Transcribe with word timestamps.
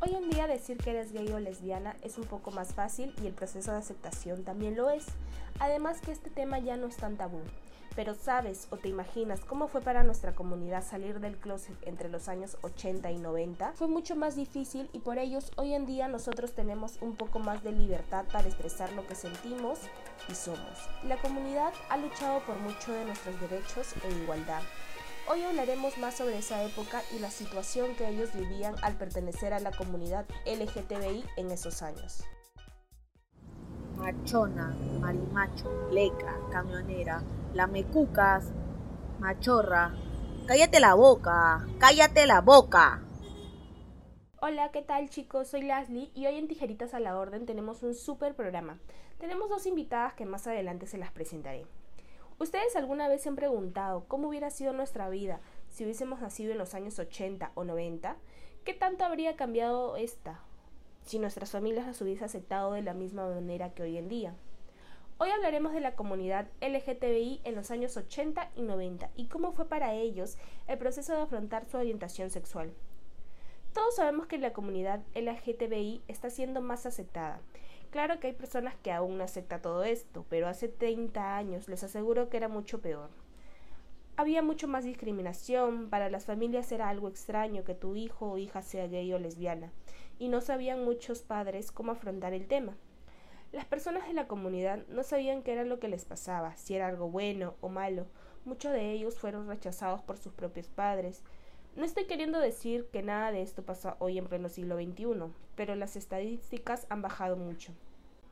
Hoy 0.00 0.14
en 0.14 0.28
día 0.28 0.46
decir 0.46 0.76
que 0.76 0.90
eres 0.90 1.12
gay 1.12 1.30
o 1.32 1.38
lesbiana 1.38 1.96
es 2.02 2.18
un 2.18 2.24
poco 2.24 2.50
más 2.50 2.74
fácil 2.74 3.14
y 3.22 3.26
el 3.26 3.32
proceso 3.32 3.72
de 3.72 3.78
aceptación 3.78 4.44
también 4.44 4.76
lo 4.76 4.90
es. 4.90 5.06
Además 5.60 6.00
que 6.00 6.12
este 6.12 6.30
tema 6.30 6.58
ya 6.58 6.76
no 6.76 6.86
es 6.88 6.96
tan 6.96 7.16
tabú. 7.16 7.40
Pero 7.96 8.14
sabes 8.14 8.66
o 8.70 8.76
te 8.76 8.88
imaginas 8.88 9.40
cómo 9.44 9.68
fue 9.68 9.80
para 9.80 10.02
nuestra 10.02 10.34
comunidad 10.34 10.84
salir 10.84 11.20
del 11.20 11.36
closet 11.36 11.76
entre 11.86 12.08
los 12.08 12.28
años 12.28 12.58
80 12.62 13.10
y 13.12 13.18
90? 13.18 13.72
Fue 13.74 13.86
mucho 13.86 14.16
más 14.16 14.34
difícil 14.34 14.90
y 14.92 14.98
por 14.98 15.18
ellos 15.18 15.52
hoy 15.56 15.74
en 15.74 15.86
día 15.86 16.08
nosotros 16.08 16.52
tenemos 16.52 16.98
un 17.00 17.14
poco 17.14 17.38
más 17.38 17.62
de 17.62 17.70
libertad 17.70 18.24
para 18.32 18.48
expresar 18.48 18.92
lo 18.94 19.06
que 19.06 19.14
sentimos 19.14 19.78
y 20.28 20.34
somos. 20.34 20.88
La 21.04 21.16
comunidad 21.18 21.72
ha 21.88 21.96
luchado 21.96 22.40
por 22.40 22.58
mucho 22.58 22.92
de 22.92 23.04
nuestros 23.04 23.40
derechos 23.40 23.94
e 24.02 24.22
igualdad. 24.22 24.62
Hoy 25.26 25.42
hablaremos 25.42 25.96
más 25.96 26.16
sobre 26.16 26.36
esa 26.36 26.62
época 26.64 27.02
y 27.16 27.18
la 27.18 27.30
situación 27.30 27.96
que 27.96 28.06
ellos 28.06 28.34
vivían 28.34 28.74
al 28.82 28.98
pertenecer 28.98 29.54
a 29.54 29.58
la 29.58 29.72
comunidad 29.72 30.26
LGTBI 30.44 31.24
en 31.38 31.50
esos 31.50 31.80
años. 31.80 32.24
Machona, 33.96 34.76
marimacho, 35.00 35.88
leca, 35.90 36.36
camionera, 36.52 37.22
lamecucas, 37.54 38.52
machorra. 39.18 39.94
Cállate 40.46 40.78
la 40.78 40.92
boca, 40.92 41.66
cállate 41.78 42.26
la 42.26 42.42
boca. 42.42 43.02
Hola, 44.42 44.72
¿qué 44.72 44.82
tal 44.82 45.08
chicos? 45.08 45.48
Soy 45.48 45.62
Leslie 45.62 46.10
y 46.14 46.26
hoy 46.26 46.36
en 46.36 46.48
Tijeritas 46.48 46.92
a 46.92 47.00
la 47.00 47.16
Orden 47.16 47.46
tenemos 47.46 47.82
un 47.82 47.94
súper 47.94 48.34
programa. 48.34 48.78
Tenemos 49.18 49.48
dos 49.48 49.64
invitadas 49.64 50.12
que 50.12 50.26
más 50.26 50.46
adelante 50.46 50.86
se 50.86 50.98
las 50.98 51.12
presentaré. 51.12 51.64
¿Ustedes 52.40 52.74
alguna 52.74 53.06
vez 53.06 53.22
se 53.22 53.28
han 53.28 53.36
preguntado 53.36 54.06
cómo 54.08 54.28
hubiera 54.28 54.50
sido 54.50 54.72
nuestra 54.72 55.08
vida 55.08 55.40
si 55.68 55.84
hubiésemos 55.84 56.20
nacido 56.20 56.50
en 56.50 56.58
los 56.58 56.74
años 56.74 56.98
80 56.98 57.52
o 57.54 57.62
90? 57.62 58.16
¿Qué 58.64 58.74
tanto 58.74 59.04
habría 59.04 59.36
cambiado 59.36 59.96
esta 59.96 60.40
si 61.04 61.20
nuestras 61.20 61.52
familias 61.52 61.86
las 61.86 62.00
hubiesen 62.00 62.24
aceptado 62.24 62.72
de 62.72 62.82
la 62.82 62.92
misma 62.92 63.28
manera 63.28 63.72
que 63.72 63.84
hoy 63.84 63.98
en 63.98 64.08
día? 64.08 64.34
Hoy 65.18 65.30
hablaremos 65.30 65.72
de 65.74 65.80
la 65.80 65.94
comunidad 65.94 66.48
LGTBI 66.60 67.42
en 67.44 67.54
los 67.54 67.70
años 67.70 67.96
80 67.96 68.50
y 68.56 68.62
90 68.62 69.10
y 69.14 69.26
cómo 69.26 69.52
fue 69.52 69.68
para 69.68 69.94
ellos 69.94 70.36
el 70.66 70.76
proceso 70.76 71.12
de 71.12 71.22
afrontar 71.22 71.66
su 71.66 71.76
orientación 71.76 72.30
sexual. 72.30 72.72
Todos 73.72 73.94
sabemos 73.94 74.26
que 74.26 74.38
la 74.38 74.52
comunidad 74.52 75.02
LGTBI 75.14 76.02
está 76.08 76.30
siendo 76.30 76.60
más 76.60 76.84
aceptada 76.84 77.40
Claro 77.94 78.18
que 78.18 78.26
hay 78.26 78.32
personas 78.32 78.74
que 78.82 78.90
aún 78.90 79.18
no 79.18 79.22
aceptan 79.22 79.62
todo 79.62 79.84
esto, 79.84 80.26
pero 80.28 80.48
hace 80.48 80.66
30 80.66 81.36
años 81.36 81.68
les 81.68 81.84
aseguro 81.84 82.28
que 82.28 82.36
era 82.36 82.48
mucho 82.48 82.80
peor. 82.80 83.08
Había 84.16 84.42
mucho 84.42 84.66
más 84.66 84.82
discriminación, 84.82 85.90
para 85.90 86.10
las 86.10 86.24
familias 86.24 86.72
era 86.72 86.88
algo 86.88 87.06
extraño 87.06 87.62
que 87.62 87.76
tu 87.76 87.94
hijo 87.94 88.32
o 88.32 88.36
hija 88.38 88.62
sea 88.62 88.88
gay 88.88 89.12
o 89.12 89.20
lesbiana, 89.20 89.70
y 90.18 90.26
no 90.26 90.40
sabían 90.40 90.84
muchos 90.84 91.22
padres 91.22 91.70
cómo 91.70 91.92
afrontar 91.92 92.32
el 92.32 92.48
tema. 92.48 92.76
Las 93.52 93.64
personas 93.64 94.08
de 94.08 94.14
la 94.14 94.26
comunidad 94.26 94.84
no 94.88 95.04
sabían 95.04 95.44
qué 95.44 95.52
era 95.52 95.62
lo 95.62 95.78
que 95.78 95.86
les 95.86 96.04
pasaba, 96.04 96.56
si 96.56 96.74
era 96.74 96.88
algo 96.88 97.08
bueno 97.08 97.54
o 97.60 97.68
malo. 97.68 98.06
Muchos 98.44 98.72
de 98.72 98.90
ellos 98.90 99.20
fueron 99.20 99.46
rechazados 99.46 100.02
por 100.02 100.18
sus 100.18 100.32
propios 100.32 100.66
padres. 100.66 101.22
No 101.76 101.84
estoy 101.84 102.04
queriendo 102.04 102.38
decir 102.38 102.86
que 102.92 103.02
nada 103.02 103.32
de 103.32 103.42
esto 103.42 103.64
pasa 103.64 103.96
hoy 103.98 104.16
en 104.16 104.28
pleno 104.28 104.48
siglo 104.48 104.76
XXI, 104.76 105.32
pero 105.56 105.74
las 105.74 105.96
estadísticas 105.96 106.86
han 106.88 107.02
bajado 107.02 107.36
mucho. 107.36 107.72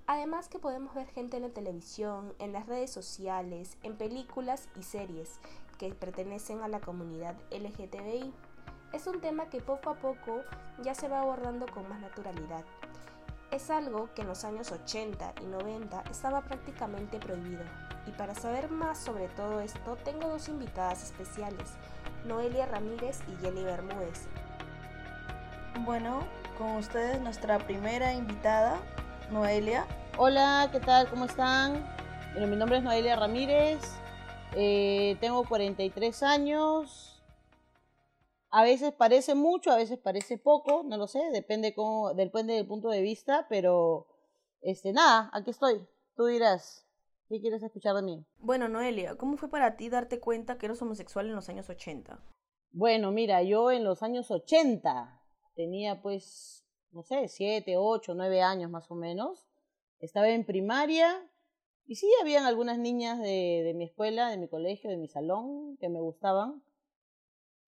Además 0.06 0.48
que 0.48 0.60
podemos 0.60 0.94
ver 0.94 1.08
gente 1.08 1.38
en 1.38 1.42
la 1.42 1.48
televisión, 1.48 2.34
en 2.38 2.52
las 2.52 2.66
redes 2.66 2.92
sociales, 2.92 3.78
en 3.82 3.96
películas 3.96 4.68
y 4.78 4.84
series 4.84 5.40
que 5.76 5.92
pertenecen 5.92 6.62
a 6.62 6.68
la 6.68 6.80
comunidad 6.80 7.34
LGTBI. 7.50 8.32
Es 8.92 9.08
un 9.08 9.20
tema 9.20 9.50
que 9.50 9.60
poco 9.60 9.90
a 9.90 9.96
poco 9.96 10.42
ya 10.84 10.94
se 10.94 11.08
va 11.08 11.22
abordando 11.22 11.66
con 11.66 11.88
más 11.88 12.00
naturalidad. 12.00 12.64
Es 13.50 13.70
algo 13.70 14.14
que 14.14 14.22
en 14.22 14.28
los 14.28 14.44
años 14.44 14.70
80 14.70 15.34
y 15.42 15.46
90 15.46 16.04
estaba 16.12 16.42
prácticamente 16.42 17.18
prohibido. 17.18 17.64
Y 18.06 18.12
para 18.12 18.36
saber 18.36 18.70
más 18.70 18.98
sobre 18.98 19.26
todo 19.28 19.60
esto, 19.60 19.96
tengo 20.04 20.28
dos 20.28 20.48
invitadas 20.48 21.02
especiales, 21.02 21.76
Noelia 22.24 22.66
Ramírez 22.66 23.20
y 23.28 23.44
Jenny 23.44 23.64
Bermúdez. 23.64 24.28
Bueno, 25.80 26.20
con 26.56 26.76
ustedes 26.76 27.20
nuestra 27.20 27.58
primera 27.58 28.12
invitada, 28.12 28.80
Noelia. 29.30 29.86
Hola, 30.18 30.68
¿qué 30.70 30.78
tal? 30.78 31.08
¿Cómo 31.10 31.24
están? 31.24 31.84
Bueno, 32.32 32.46
mi 32.46 32.56
nombre 32.56 32.78
es 32.78 32.84
Noelia 32.84 33.16
Ramírez, 33.16 33.80
eh, 34.54 35.16
tengo 35.20 35.44
43 35.44 36.22
años. 36.22 37.22
A 38.50 38.62
veces 38.62 38.92
parece 38.92 39.34
mucho, 39.34 39.72
a 39.72 39.76
veces 39.76 39.98
parece 39.98 40.38
poco, 40.38 40.82
no 40.84 40.98
lo 40.98 41.08
sé, 41.08 41.18
depende, 41.32 41.74
cómo, 41.74 42.14
depende 42.14 42.54
del 42.54 42.66
punto 42.66 42.88
de 42.90 43.00
vista, 43.00 43.46
pero 43.48 44.06
este, 44.60 44.92
nada, 44.92 45.30
aquí 45.32 45.50
estoy. 45.50 45.86
Tú 46.14 46.26
dirás, 46.26 46.86
¿qué 47.32 47.40
quieres 47.40 47.62
escuchar 47.62 47.96
de 47.96 48.02
mí? 48.02 48.26
Bueno, 48.40 48.68
Noelia, 48.68 49.16
¿cómo 49.16 49.38
fue 49.38 49.48
para 49.48 49.74
ti 49.74 49.88
darte 49.88 50.20
cuenta 50.20 50.58
que 50.58 50.66
eres 50.66 50.82
homosexual 50.82 51.26
en 51.26 51.34
los 51.34 51.48
años 51.48 51.70
80? 51.70 52.22
Bueno, 52.72 53.10
mira, 53.10 53.42
yo 53.42 53.70
en 53.70 53.84
los 53.84 54.02
años 54.02 54.30
80 54.30 55.18
tenía 55.54 56.02
pues 56.02 56.66
no 56.90 57.02
sé, 57.02 57.28
siete, 57.28 57.78
ocho, 57.78 58.12
nueve 58.14 58.42
años 58.42 58.70
más 58.70 58.90
o 58.90 58.94
menos. 58.94 59.48
Estaba 59.98 60.28
en 60.28 60.44
primaria 60.44 61.26
y 61.86 61.94
sí, 61.94 62.06
habían 62.20 62.44
algunas 62.44 62.78
niñas 62.78 63.18
de, 63.18 63.62
de 63.64 63.72
mi 63.72 63.84
escuela, 63.84 64.28
de 64.28 64.36
mi 64.36 64.46
colegio, 64.46 64.90
de 64.90 64.98
mi 64.98 65.08
salón, 65.08 65.78
que 65.78 65.88
me 65.88 66.00
gustaban. 66.00 66.62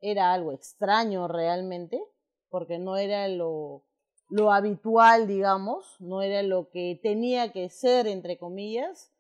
Era 0.03 0.35
algo 0.35 0.53
extraño 0.53 1.27
realmente, 1.27 2.05
porque 2.51 2.79
no 2.79 2.99
era 2.99 3.29
lo, 3.29 3.87
lo 4.29 4.53
habitual, 4.53 5.27
digamos, 5.27 5.97
no 6.01 6.21
era 6.21 6.43
lo 6.43 6.69
que 6.69 7.01
tenía 7.03 7.51
que 7.51 7.71
ser, 7.71 8.07
entre 8.07 8.37
comillas, 8.37 9.14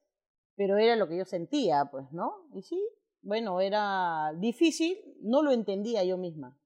pero 0.57 0.77
era 0.79 0.97
lo 0.97 1.09
que 1.09 1.19
yo 1.19 1.25
sentía, 1.25 1.87
pues, 1.91 2.11
¿no? 2.13 2.47
Y 2.55 2.63
sí, 2.63 2.81
bueno, 3.23 3.61
era 3.61 4.33
difícil, 4.37 4.99
no 5.21 5.43
lo 5.43 5.53
entendía 5.53 6.05
yo 6.05 6.19
misma. 6.19 6.59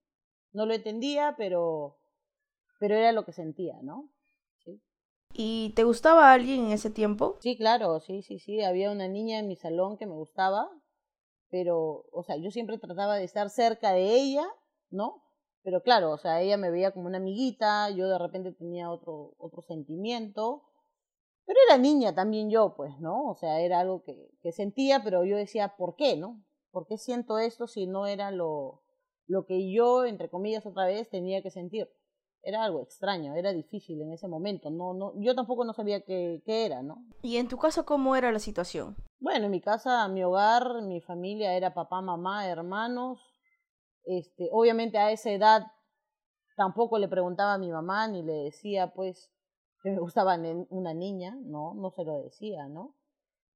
No 0.52 0.66
lo 0.66 0.74
entendía, 0.74 1.34
pero 1.36 1.98
pero 2.78 2.96
era 2.96 3.12
lo 3.12 3.24
que 3.24 3.32
sentía, 3.32 3.76
¿no? 3.82 4.08
¿Sí? 4.64 4.80
¿Y 5.32 5.72
te 5.74 5.84
gustaba 5.84 6.32
alguien 6.32 6.66
en 6.66 6.72
ese 6.72 6.90
tiempo? 6.90 7.36
Sí, 7.40 7.56
claro, 7.56 8.00
sí, 8.00 8.22
sí, 8.22 8.38
sí. 8.38 8.62
Había 8.62 8.90
una 8.90 9.08
niña 9.08 9.38
en 9.38 9.48
mi 9.48 9.56
salón 9.56 9.98
que 9.98 10.06
me 10.06 10.14
gustaba, 10.14 10.70
pero, 11.50 12.06
o 12.12 12.22
sea, 12.22 12.36
yo 12.36 12.50
siempre 12.50 12.78
trataba 12.78 13.16
de 13.16 13.24
estar 13.24 13.50
cerca 13.50 13.92
de 13.92 14.14
ella, 14.14 14.46
¿no? 14.90 15.24
Pero 15.62 15.82
claro, 15.82 16.12
o 16.12 16.18
sea, 16.18 16.40
ella 16.40 16.56
me 16.56 16.70
veía 16.70 16.92
como 16.92 17.06
una 17.06 17.18
amiguita, 17.18 17.90
yo 17.90 18.08
de 18.08 18.18
repente 18.18 18.52
tenía 18.52 18.90
otro, 18.90 19.34
otro 19.38 19.62
sentimiento, 19.62 20.62
era 21.68 21.78
niña 21.78 22.14
también 22.14 22.50
yo, 22.50 22.74
pues, 22.76 22.98
¿no? 23.00 23.30
O 23.30 23.34
sea, 23.34 23.60
era 23.60 23.80
algo 23.80 24.02
que, 24.02 24.30
que 24.42 24.52
sentía, 24.52 25.02
pero 25.02 25.24
yo 25.24 25.36
decía, 25.36 25.76
¿por 25.76 25.96
qué, 25.96 26.16
no? 26.16 26.42
¿Por 26.70 26.86
qué 26.86 26.98
siento 26.98 27.38
esto 27.38 27.66
si 27.66 27.86
no 27.86 28.06
era 28.06 28.30
lo, 28.30 28.82
lo 29.26 29.46
que 29.46 29.72
yo, 29.72 30.04
entre 30.04 30.30
comillas, 30.30 30.66
otra 30.66 30.86
vez 30.86 31.08
tenía 31.08 31.42
que 31.42 31.50
sentir? 31.50 31.88
era 32.42 32.64
algo 32.64 32.82
extraño, 32.82 33.34
era 33.34 33.52
difícil 33.52 34.00
en 34.00 34.12
ese 34.12 34.28
momento. 34.28 34.70
No, 34.70 34.94
no, 34.94 35.12
yo 35.16 35.34
tampoco 35.34 35.64
no 35.64 35.72
sabía 35.72 36.00
qué, 36.02 36.42
qué 36.44 36.66
era, 36.66 36.82
¿no? 36.82 37.04
¿Y 37.22 37.36
en 37.36 37.48
tu 37.48 37.58
casa 37.58 37.82
cómo 37.82 38.16
era 38.16 38.32
la 38.32 38.38
situación? 38.38 38.96
Bueno, 39.20 39.46
en 39.46 39.50
mi 39.50 39.60
casa, 39.60 40.06
mi 40.08 40.22
hogar, 40.22 40.82
mi 40.82 41.00
familia 41.00 41.54
era 41.54 41.74
papá, 41.74 42.00
mamá, 42.00 42.48
hermanos. 42.48 43.20
Este, 44.04 44.48
obviamente 44.52 44.98
a 44.98 45.10
esa 45.10 45.30
edad 45.30 45.66
tampoco 46.56 46.98
le 46.98 47.08
preguntaba 47.08 47.54
a 47.54 47.58
mi 47.58 47.70
mamá 47.70 48.08
ni 48.08 48.22
le 48.22 48.32
decía 48.32 48.92
pues 48.94 49.30
que 49.82 49.90
me 49.90 50.00
gustaba 50.00 50.38
una 50.70 50.94
niña, 50.94 51.36
no, 51.40 51.74
no 51.74 51.90
se 51.90 52.04
lo 52.04 52.22
decía, 52.22 52.68
¿no? 52.68 52.94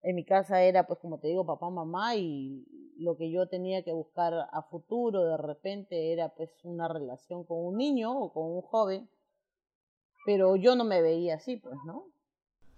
En 0.03 0.17
mi 0.17 0.25
casa 0.25 0.63
era 0.63 0.87
pues 0.87 0.99
como 0.99 1.19
te 1.19 1.29
digo 1.29 1.47
papá, 1.47 1.71
mamá 1.71 2.17
y 2.17 2.67
lo 2.97 3.17
que 3.17 3.31
yo 3.31 3.49
tenía 3.49 3.83
que 3.83 3.93
buscar 3.93 4.35
a 4.51 4.63
futuro 4.63 5.25
de 5.25 5.37
repente 5.37 6.13
era 6.13 6.31
pues 6.31 6.51
una 6.65 6.89
relación 6.89 7.45
con 7.45 7.65
un 7.65 7.77
niño 7.77 8.17
o 8.17 8.33
con 8.33 8.45
un 8.45 8.63
joven, 8.63 9.09
pero 10.25 10.57
yo 10.57 10.77
no 10.77 10.85
me 10.85 11.03
veía 11.03 11.37
así, 11.37 11.57
pues, 11.57 11.77
¿no? 11.85 12.07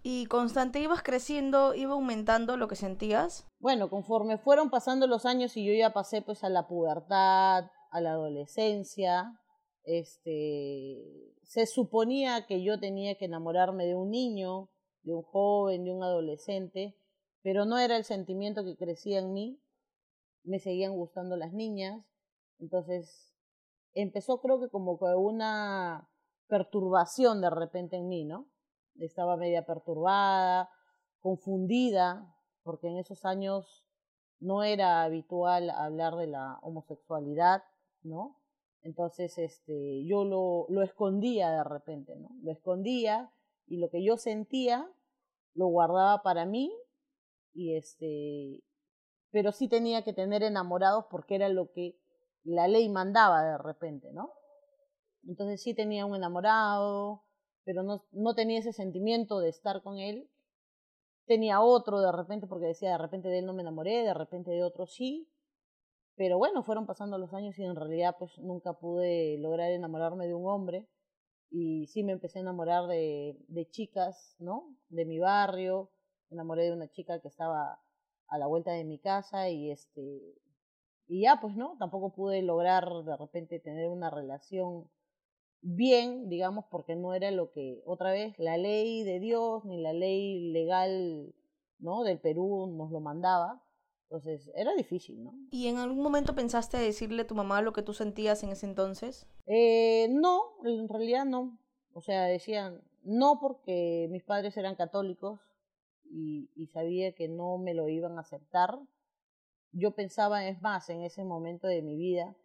¿Y 0.03 0.27
constante 0.27 0.81
ibas 0.81 1.03
creciendo, 1.03 1.75
iba 1.75 1.95
aumentando 1.95 2.59
lo 2.59 2.69
que 2.69 2.77
sentías? 2.77 3.47
Bueno, 3.59 3.89
conforme 3.89 4.37
fueron 4.37 4.69
pasando 4.69 5.07
los 5.07 5.25
años 5.25 5.57
y 5.57 5.65
yo 5.65 5.73
ya 5.73 5.95
pasé 5.95 6.21
pues 6.21 6.45
a 6.45 6.51
la 6.51 6.67
pubertad, 6.67 7.71
a 7.91 8.01
la 8.03 8.11
adolescencia, 8.11 9.41
este, 9.85 11.35
se 11.43 11.67
suponía 11.67 12.47
que 12.47 12.63
yo 12.63 12.81
tenía 12.81 13.17
que 13.17 13.27
enamorarme 13.27 13.87
de 13.87 13.95
un 13.95 14.11
niño, 14.11 14.71
de 15.03 15.15
un 15.15 15.23
joven, 15.23 15.85
de 15.85 15.93
un 15.93 16.03
adolescente, 16.03 16.97
pero 17.43 17.67
no 17.67 17.79
era 17.79 17.97
el 17.97 18.05
sentimiento 18.05 18.65
que 18.65 18.77
crecía 18.77 19.19
en 19.19 19.33
mí, 19.33 19.61
me 20.43 20.59
seguían 20.59 20.93
gustando 20.93 21.37
las 21.37 21.53
niñas. 21.53 22.05
Entonces 22.59 23.35
empezó 23.93 24.41
creo 24.41 24.61
que 24.61 24.71
como 24.71 24.99
una 25.19 26.09
perturbación 26.49 27.41
de 27.41 27.51
repente 27.51 27.97
en 27.97 28.09
mí, 28.09 28.25
¿no? 28.25 28.49
Estaba 28.97 29.37
media 29.37 29.67
perturbada, 29.67 30.71
confundida, 31.21 32.35
porque 32.63 32.89
en 32.89 32.99
esos 32.99 33.25
años 33.25 33.85
no 34.41 34.63
era 34.63 35.03
habitual 35.03 35.71
hablar 35.71 36.17
de 36.17 36.27
la 36.27 36.59
homosexualidad, 36.63 37.63
¿no? 38.03 38.39
Entonces, 38.85 39.37
este, 39.39 40.05
yo 40.07 40.25
lo, 40.25 40.67
lo 40.69 40.83
escondía 40.83 41.51
de 41.51 41.65
repente, 41.65 42.15
¿no? 42.17 42.29
Lo 42.43 42.53
escondía 42.53 43.33
y 43.67 43.79
lo 43.79 43.91
que 43.91 44.05
yo 44.05 44.17
sentía 44.19 44.89
lo 45.55 45.67
guardaba 45.69 46.23
para 46.23 46.45
mí 46.45 46.71
y 47.55 47.77
este, 47.77 48.63
pero 49.31 49.53
sí 49.53 49.69
tenía 49.69 50.05
que 50.05 50.13
tener 50.13 50.43
enamorados 50.43 51.07
porque 51.11 51.37
era 51.37 51.49
lo 51.49 51.73
que 51.73 51.97
la 52.43 52.69
ley 52.69 52.89
mandaba 52.91 53.43
de 53.43 53.59
repente, 53.59 54.13
¿no? 54.13 54.33
Entonces 55.27 55.63
sí 55.63 55.75
tenía 55.75 56.05
un 56.05 56.17
enamorado, 56.17 57.25
pero 57.65 57.83
no, 57.83 58.05
no 58.13 58.35
tenía 58.35 58.59
ese 58.59 58.75
sentimiento 58.75 59.41
de 59.41 59.49
estar 59.49 59.83
con 59.83 59.99
él. 59.99 60.31
Tenía 61.27 61.63
otro 61.63 62.03
de 62.03 62.13
repente 62.13 62.47
porque 62.47 62.67
decía, 62.67 62.91
de 62.91 62.99
repente 62.99 63.29
de 63.29 63.39
él 63.39 63.47
no 63.47 63.55
me 63.55 63.63
enamoré, 63.63 64.05
de 64.05 64.13
repente 64.13 64.51
de 64.51 64.63
otro 64.63 64.87
sí. 64.87 65.27
Pero 66.17 66.39
bueno, 66.39 66.63
fueron 66.63 66.87
pasando 66.87 67.19
los 67.19 67.35
años 67.35 67.59
y 67.59 67.65
en 67.65 67.77
realidad 67.77 68.17
pues 68.19 68.39
nunca 68.39 68.75
pude 68.75 69.37
lograr 69.39 69.71
enamorarme 69.73 70.27
de 70.27 70.35
un 70.35 70.49
hombre. 70.49 70.87
Y 71.51 71.87
sí 71.89 72.03
me 72.03 72.13
empecé 72.13 72.39
a 72.39 72.43
enamorar 72.43 72.87
de, 72.87 73.37
de 73.49 73.69
chicas, 73.71 74.37
¿no? 74.39 74.77
De 74.89 75.05
mi 75.05 75.19
barrio. 75.19 75.91
Me 76.31 76.37
enamoré 76.37 76.65
de 76.65 76.73
una 76.73 76.89
chica 76.89 77.21
que 77.21 77.29
estaba 77.29 77.81
a 78.29 78.39
la 78.39 78.47
vuelta 78.47 78.73
de 78.73 78.85
mi 78.85 78.99
casa 78.99 79.49
y 79.51 79.71
este 79.71 80.35
y 81.07 81.23
ya 81.23 81.41
pues 81.41 81.55
no 81.57 81.77
tampoco 81.79 82.13
pude 82.15 82.43
lograr 82.43 82.89
de 83.05 83.17
repente 83.17 83.61
tener 83.61 83.89
una 83.89 84.11
relación 84.11 84.91
bien 85.61 86.29
digamos 86.29 86.65
porque 86.71 86.97
no 86.97 87.15
era 87.15 87.31
lo 87.31 87.51
que 87.51 87.83
otra 87.87 88.13
vez 88.13 88.39
la 88.39 88.57
ley 88.57 89.05
de 89.05 89.21
Dios 89.21 89.65
ni 89.65 89.81
la 89.81 89.93
ley 89.93 90.53
legal 90.53 91.35
no 91.79 92.03
del 92.05 92.19
Perú 92.21 92.67
nos 92.77 92.91
lo 92.91 93.01
mandaba 93.01 93.63
entonces 94.15 94.51
era 94.55 94.75
difícil 94.75 95.25
no 95.25 95.35
y 95.51 95.67
en 95.69 95.79
algún 95.79 96.03
momento 96.03 96.35
pensaste 96.35 96.77
decirle 96.77 97.23
a 97.23 97.27
tu 97.27 97.35
mamá 97.35 97.63
lo 97.63 97.73
que 97.73 97.83
tú 97.83 97.93
sentías 97.93 98.43
en 98.43 98.51
ese 98.51 98.67
entonces 98.67 99.27
eh, 99.47 100.09
no 100.11 100.43
en 100.65 100.89
realidad 100.89 101.25
no 101.25 101.59
o 101.93 102.01
sea 102.01 102.25
decían 102.25 102.83
no 103.05 103.39
porque 103.41 104.09
mis 104.11 104.25
padres 104.25 104.57
eran 104.57 104.77
católicos 104.77 105.41
y, 106.11 106.51
y 106.55 106.67
sabía 106.69 107.13
que 107.15 107.29
no 107.29 107.59
me 107.59 107.75
lo 107.75 107.89
iban 107.89 108.19
a 108.19 108.23
aceptar. 108.23 108.79
Yo 109.73 109.95
pensaba, 109.95 110.47
es 110.47 110.61
más, 110.63 110.89
en 110.89 111.03
ese 111.03 111.25
momento 111.25 111.67
de 111.67 111.83
mi 111.83 111.97
vida, 111.97 112.37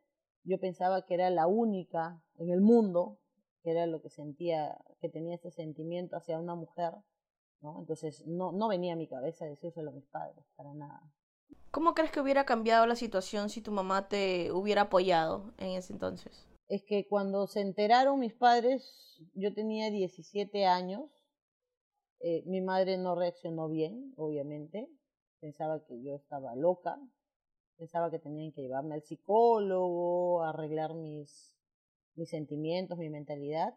yo 0.44 0.60
pensaba 0.60 1.06
que 1.06 1.13
era 1.13 1.30
la 1.30 1.48
única 1.48 2.21
en 2.38 2.50
el 2.50 2.62
mundo, 2.62 3.19
que 3.62 3.71
era 3.71 3.86
lo 3.86 4.01
que 4.01 4.10
sentía, 4.10 4.83
que 5.00 5.10
tenía 5.10 5.36
ese 5.36 5.51
sentimiento 5.51 6.18
hacia 6.18 6.39
una 6.39 6.56
mujer, 6.56 6.94
¿no? 7.62 7.80
Entonces 7.80 8.25
no, 8.25 8.51
no 8.51 8.68
venía 8.68 8.94
a 8.94 8.98
mi 8.98 9.07
cabeza 9.07 9.45
decírselo 9.45 9.92
a 9.92 9.94
mis 9.94 10.07
padres, 10.07 10.45
para 10.56 10.74
nada. 10.74 11.01
¿Cómo 11.71 11.94
crees 11.94 12.12
que 12.12 12.19
hubiera 12.19 12.45
cambiado 12.45 12.88
la 12.88 12.95
situación 12.95 13.50
si 13.50 13.62
tu 13.62 13.71
mamá 13.71 14.07
te 14.07 14.51
hubiera 14.51 14.83
apoyado 14.83 15.54
en 15.57 15.77
ese 15.77 15.94
entonces? 15.94 16.48
Es 16.68 16.83
que 16.83 17.07
cuando 17.07 17.45
se 17.45 17.62
enteraron 17.62 18.19
mis 18.19 18.33
padres, 18.33 19.19
yo 19.36 19.54
tenía 19.54 19.92
17 19.92 20.66
años, 20.66 21.10
eh, 22.21 22.44
mi 22.45 22.62
madre 22.62 22.98
no 22.98 23.16
reaccionó 23.16 23.69
bien, 23.69 24.13
obviamente. 24.18 24.89
Pensaba 25.39 25.86
que 25.86 26.01
yo 26.01 26.16
estaba 26.16 26.56
loca. 26.56 27.00
Pensaba 27.77 28.10
que 28.12 28.19
tenían 28.19 28.51
que 28.51 28.62
llevarme 28.62 28.95
al 28.95 29.04
psicólogo, 29.04 30.44
arreglar 30.44 30.95
mis, 30.95 31.56
mis 32.16 32.30
sentimientos, 32.30 32.98
mi 32.98 33.10
mentalidad. 33.10 33.74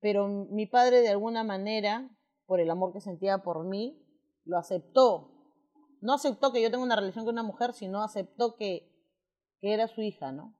Pero 0.00 0.28
mi 0.28 0.66
padre, 0.66 1.00
de 1.00 1.10
alguna 1.10 1.44
manera, 1.44 2.08
por 2.46 2.60
el 2.60 2.70
amor 2.70 2.92
que 2.92 3.00
sentía 3.00 3.38
por 3.38 3.64
mí, 3.64 4.02
lo 4.44 4.56
aceptó. 4.56 5.29
No 6.00 6.14
aceptó 6.14 6.52
que 6.52 6.62
yo 6.62 6.70
tenga 6.70 6.84
una 6.84 6.96
relación 6.96 7.24
con 7.24 7.34
una 7.34 7.42
mujer, 7.42 7.72
sino 7.74 8.02
aceptó 8.02 8.56
que, 8.56 8.90
que 9.60 9.74
era 9.74 9.88
su 9.88 10.00
hija, 10.02 10.32
¿no? 10.32 10.58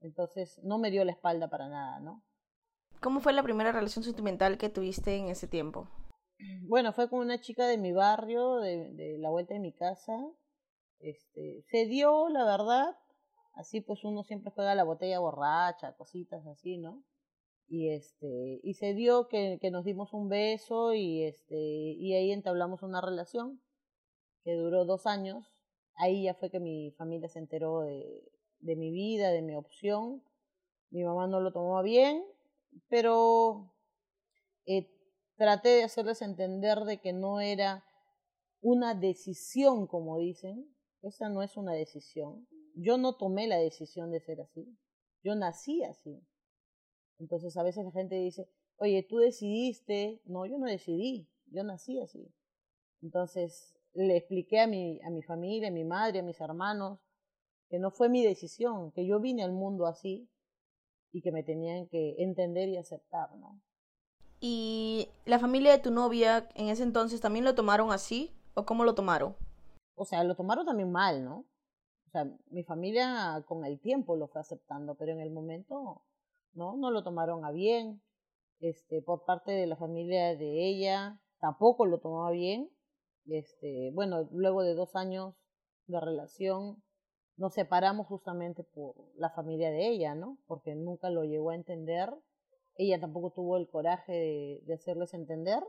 Entonces 0.00 0.60
no 0.64 0.78
me 0.78 0.90
dio 0.90 1.04
la 1.04 1.12
espalda 1.12 1.48
para 1.48 1.68
nada, 1.68 2.00
¿no? 2.00 2.24
¿Cómo 3.00 3.20
fue 3.20 3.32
la 3.32 3.42
primera 3.42 3.72
relación 3.72 4.04
sentimental 4.04 4.58
que 4.58 4.68
tuviste 4.68 5.16
en 5.16 5.28
ese 5.28 5.46
tiempo? 5.46 5.88
Bueno, 6.68 6.92
fue 6.92 7.08
con 7.08 7.20
una 7.20 7.40
chica 7.40 7.66
de 7.66 7.78
mi 7.78 7.92
barrio, 7.92 8.56
de, 8.56 8.92
de 8.92 9.18
la 9.18 9.30
vuelta 9.30 9.54
de 9.54 9.60
mi 9.60 9.72
casa. 9.72 10.16
Este, 10.98 11.62
se 11.70 11.86
dio, 11.86 12.28
la 12.28 12.44
verdad. 12.44 12.96
Así 13.54 13.80
pues 13.80 14.04
uno 14.04 14.22
siempre 14.22 14.52
juega 14.54 14.74
la 14.74 14.84
botella 14.84 15.18
borracha, 15.18 15.94
cositas 15.96 16.46
así, 16.46 16.78
¿no? 16.78 17.02
Y 17.68 17.90
este, 17.90 18.60
y 18.62 18.74
se 18.74 18.94
dio 18.94 19.28
que, 19.28 19.58
que 19.60 19.70
nos 19.70 19.84
dimos 19.84 20.12
un 20.12 20.28
beso 20.28 20.92
y 20.94 21.24
este, 21.24 21.56
y 21.56 22.14
ahí 22.14 22.32
entablamos 22.32 22.82
una 22.82 23.00
relación 23.00 23.60
que 24.44 24.54
duró 24.54 24.84
dos 24.84 25.06
años. 25.06 25.46
Ahí 25.96 26.24
ya 26.24 26.34
fue 26.34 26.50
que 26.50 26.60
mi 26.60 26.92
familia 26.92 27.28
se 27.28 27.38
enteró 27.38 27.80
de, 27.80 28.30
de 28.60 28.76
mi 28.76 28.90
vida, 28.90 29.30
de 29.30 29.42
mi 29.42 29.54
opción. 29.54 30.22
Mi 30.90 31.04
mamá 31.04 31.26
no 31.26 31.40
lo 31.40 31.52
tomó 31.52 31.82
bien, 31.82 32.24
pero 32.88 33.72
eh, 34.66 34.90
traté 35.36 35.68
de 35.70 35.84
hacerles 35.84 36.22
entender 36.22 36.80
de 36.80 37.00
que 37.00 37.12
no 37.12 37.40
era 37.40 37.84
una 38.60 38.94
decisión, 38.94 39.86
como 39.86 40.18
dicen. 40.18 40.74
Esa 41.02 41.28
no 41.28 41.42
es 41.42 41.56
una 41.56 41.72
decisión. 41.72 42.46
Yo 42.74 42.98
no 42.98 43.16
tomé 43.16 43.46
la 43.46 43.56
decisión 43.56 44.10
de 44.10 44.20
ser 44.20 44.40
así. 44.40 44.76
Yo 45.22 45.34
nací 45.34 45.82
así. 45.84 46.22
Entonces 47.18 47.56
a 47.56 47.62
veces 47.62 47.84
la 47.84 47.92
gente 47.92 48.16
dice, 48.16 48.48
oye, 48.76 49.02
tú 49.08 49.18
decidiste. 49.18 50.20
No, 50.24 50.44
yo 50.46 50.58
no 50.58 50.66
decidí. 50.66 51.28
Yo 51.46 51.64
nací 51.64 52.00
así. 52.00 52.32
Entonces 53.02 53.79
le 53.94 54.16
expliqué 54.16 54.60
a 54.60 54.66
mi, 54.66 55.00
a 55.02 55.10
mi 55.10 55.22
familia, 55.22 55.68
a 55.68 55.72
mi 55.72 55.84
madre, 55.84 56.20
a 56.20 56.22
mis 56.22 56.40
hermanos, 56.40 57.00
que 57.68 57.78
no 57.78 57.90
fue 57.90 58.08
mi 58.08 58.24
decisión, 58.24 58.92
que 58.92 59.06
yo 59.06 59.20
vine 59.20 59.42
al 59.42 59.52
mundo 59.52 59.86
así 59.86 60.28
y 61.12 61.22
que 61.22 61.32
me 61.32 61.42
tenían 61.42 61.88
que 61.88 62.16
entender 62.18 62.68
y 62.68 62.76
aceptar, 62.76 63.34
¿no? 63.36 63.60
¿Y 64.40 65.08
la 65.26 65.38
familia 65.38 65.72
de 65.72 65.82
tu 65.82 65.90
novia 65.90 66.48
en 66.54 66.68
ese 66.68 66.82
entonces 66.82 67.20
también 67.20 67.44
lo 67.44 67.54
tomaron 67.54 67.92
así? 67.92 68.32
¿O 68.54 68.64
cómo 68.64 68.84
lo 68.84 68.94
tomaron? 68.94 69.36
O 69.94 70.04
sea, 70.04 70.24
lo 70.24 70.34
tomaron 70.34 70.64
también 70.64 70.90
mal, 70.90 71.24
¿no? 71.24 71.44
O 72.06 72.10
sea, 72.10 72.24
mi 72.50 72.64
familia 72.64 73.44
con 73.46 73.64
el 73.64 73.78
tiempo 73.80 74.16
lo 74.16 74.28
fue 74.28 74.40
aceptando, 74.40 74.94
pero 74.94 75.12
en 75.12 75.20
el 75.20 75.30
momento, 75.30 76.02
¿no? 76.54 76.76
No 76.76 76.90
lo 76.90 77.04
tomaron 77.04 77.44
a 77.44 77.52
bien. 77.52 78.02
Este, 78.60 79.02
por 79.02 79.24
parte 79.24 79.52
de 79.52 79.66
la 79.66 79.76
familia 79.76 80.34
de 80.36 80.68
ella, 80.68 81.20
tampoco 81.38 81.86
lo 81.86 82.00
tomaba 82.00 82.30
bien. 82.30 82.70
Este, 83.26 83.90
bueno, 83.92 84.28
luego 84.32 84.62
de 84.62 84.74
dos 84.74 84.96
años 84.96 85.34
de 85.86 86.00
relación, 86.00 86.82
nos 87.36 87.54
separamos 87.54 88.06
justamente 88.06 88.64
por 88.64 88.94
la 89.16 89.30
familia 89.30 89.70
de 89.70 89.88
ella, 89.88 90.14
¿no? 90.14 90.38
Porque 90.46 90.74
nunca 90.74 91.10
lo 91.10 91.24
llegó 91.24 91.50
a 91.50 91.54
entender 91.54 92.10
ella 92.80 92.98
tampoco 92.98 93.30
tuvo 93.30 93.58
el 93.58 93.68
coraje 93.68 94.62
de, 94.64 94.74
hacerles 94.74 95.12
entender. 95.12 95.62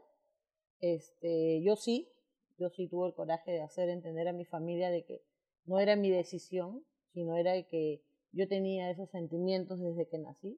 Este, 0.79 1.62
yo 1.62 1.75
sí, 1.75 2.10
yo 2.58 2.70
sí 2.70 2.88
tuve 2.88 3.08
el 3.08 3.13
coraje 3.13 3.51
de 3.51 3.62
hacer 3.62 3.89
entender 3.89 4.29
a 4.29 4.34
mi 4.34 4.46
familia 4.46 4.89
de 4.89 5.03
que 5.03 5.22
no 5.65 5.79
era 5.79 5.98
mi 5.98 6.10
decisión, 6.10 6.86
sino 7.13 7.36
era 7.36 7.51
de 7.51 7.67
que 7.67 8.01
yo 8.31 8.48
tenía 8.48 8.89
esos 8.89 9.10
sentimientos 9.10 9.81
desde 9.81 10.08
que 10.08 10.20
nací. 10.20 10.58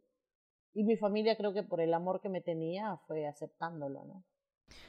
Y 0.76 0.84
mi 0.84 0.96
familia 0.96 1.36
creo 1.38 1.54
que 1.54 1.64
por 1.64 1.82
el 1.82 1.94
amor 1.96 2.22
que 2.22 2.30
me 2.30 2.42
tenía 2.42 2.98
fue 3.08 3.26
aceptándolo, 3.26 4.06
¿no? 4.06 4.24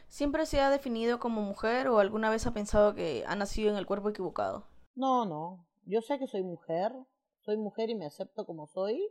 ¿Siempre 0.09 0.47
se 0.47 0.61
ha 0.61 0.71
definido 0.71 1.19
como 1.19 1.43
mujer 1.43 1.89
o 1.89 1.99
alguna 1.99 2.31
vez 2.31 2.47
ha 2.47 2.55
pensado 2.55 2.95
que 2.95 3.25
ha 3.27 3.37
nacido 3.37 3.71
en 3.71 3.77
el 3.77 3.87
cuerpo 3.87 4.11
equivocado? 4.11 4.67
No, 4.95 5.25
no. 5.25 5.67
Yo 5.85 6.01
sé 6.01 6.19
que 6.19 6.27
soy 6.27 6.43
mujer, 6.43 6.93
soy 7.41 7.57
mujer 7.57 7.91
y 7.91 7.95
me 7.95 8.07
acepto 8.07 8.47
como 8.47 8.67
soy 8.67 9.11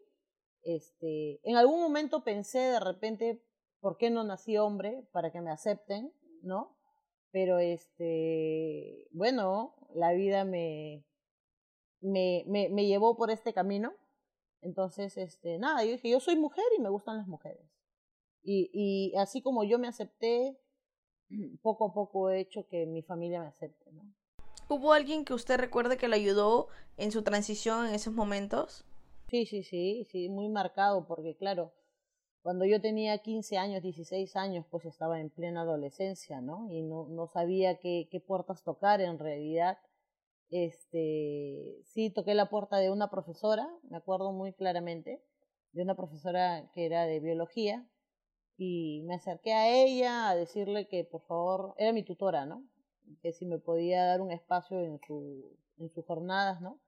este, 0.64 1.40
en 1.44 1.58
algún 1.58 1.82
momento 1.82 2.24
pensé 2.24 2.60
de 2.60 2.80
repente, 2.80 3.44
¿por 3.80 3.98
qué 3.98 4.10
no 4.10 4.24
nací 4.24 4.58
hombre? 4.58 5.06
Para 5.12 5.32
que 5.32 5.42
me 5.42 5.52
acepten, 5.52 6.14
¿no? 6.42 6.78
Pero 7.32 7.60
este, 7.60 9.08
bueno, 9.12 9.76
la 9.94 10.14
vida 10.14 10.46
me, 10.46 11.06
me, 12.00 12.44
me, 12.48 12.70
me 12.70 12.86
llevó 12.86 13.18
por 13.18 13.30
este 13.30 13.54
camino. 13.54 13.94
Entonces, 14.62 15.18
este, 15.18 15.58
nada, 15.58 15.84
yo 15.84 15.92
dije, 15.92 16.10
yo 16.10 16.22
soy 16.22 16.38
mujer 16.38 16.64
y 16.78 16.82
me 16.82 16.90
gustan 16.90 17.18
las 17.18 17.28
mujeres. 17.28 17.70
Y, 18.42 18.70
y 18.74 19.16
así 19.18 19.42
como 19.42 19.64
yo 19.66 19.80
me 19.80 19.88
acepté, 19.88 20.58
poco 21.62 21.86
a 21.86 21.94
poco 21.94 22.30
he 22.30 22.40
hecho 22.40 22.68
que 22.68 22.86
mi 22.86 23.02
familia 23.02 23.42
me 23.42 23.48
acepte, 23.48 23.92
¿no? 23.92 24.04
¿Hubo 24.70 24.94
alguien 24.94 25.26
que 25.26 25.34
usted 25.34 25.58
recuerde 25.58 25.98
que 25.98 26.08
le 26.08 26.16
ayudó 26.16 26.68
en 26.98 27.12
su 27.12 27.24
transición 27.24 27.88
en 27.88 27.96
esos 27.96 28.14
momentos? 28.14 28.86
Sí, 29.28 29.46
sí, 29.46 29.64
sí, 29.64 30.08
sí, 30.10 30.30
muy 30.30 30.48
marcado, 30.48 31.06
porque 31.06 31.36
claro, 31.36 31.74
cuando 32.42 32.66
yo 32.66 32.82
tenía 32.82 33.18
15 33.18 33.58
años, 33.58 33.82
16 33.82 34.36
años, 34.36 34.66
pues 34.70 34.86
estaba 34.86 35.20
en 35.20 35.30
plena 35.30 35.62
adolescencia, 35.62 36.42
¿no? 36.42 36.68
Y 36.70 36.82
no, 36.82 37.08
no 37.08 37.28
sabía 37.28 37.80
qué, 37.80 38.08
qué 38.12 38.20
puertas 38.20 38.64
tocar 38.64 39.02
en 39.02 39.18
realidad. 39.18 39.78
Este, 40.50 41.80
sí, 41.86 42.10
toqué 42.10 42.34
la 42.34 42.50
puerta 42.50 42.78
de 42.78 42.92
una 42.92 43.10
profesora, 43.10 43.68
me 43.90 43.98
acuerdo 43.98 44.32
muy 44.32 44.54
claramente, 44.54 45.24
de 45.72 45.82
una 45.82 45.96
profesora 45.96 46.70
que 46.74 46.86
era 46.86 47.06
de 47.06 47.20
biología, 47.20 47.88
y 48.58 49.02
me 49.06 49.16
acerqué 49.16 49.54
a 49.54 49.70
ella 49.70 50.30
a 50.30 50.36
decirle 50.36 50.88
que 50.88 51.04
por 51.04 51.22
favor, 51.22 51.74
era 51.78 51.94
mi 51.94 52.04
tutora, 52.04 52.46
¿no? 52.46 52.64
Que 53.22 53.34
si 53.34 53.46
me 53.46 53.60
podía 53.60 54.06
dar 54.06 54.22
un 54.22 54.32
espacio 54.32 54.80
en, 54.80 55.00
su, 55.08 55.58
en 55.78 55.90
sus 55.90 56.06
jornadas, 56.06 56.62
¿no? 56.62 56.80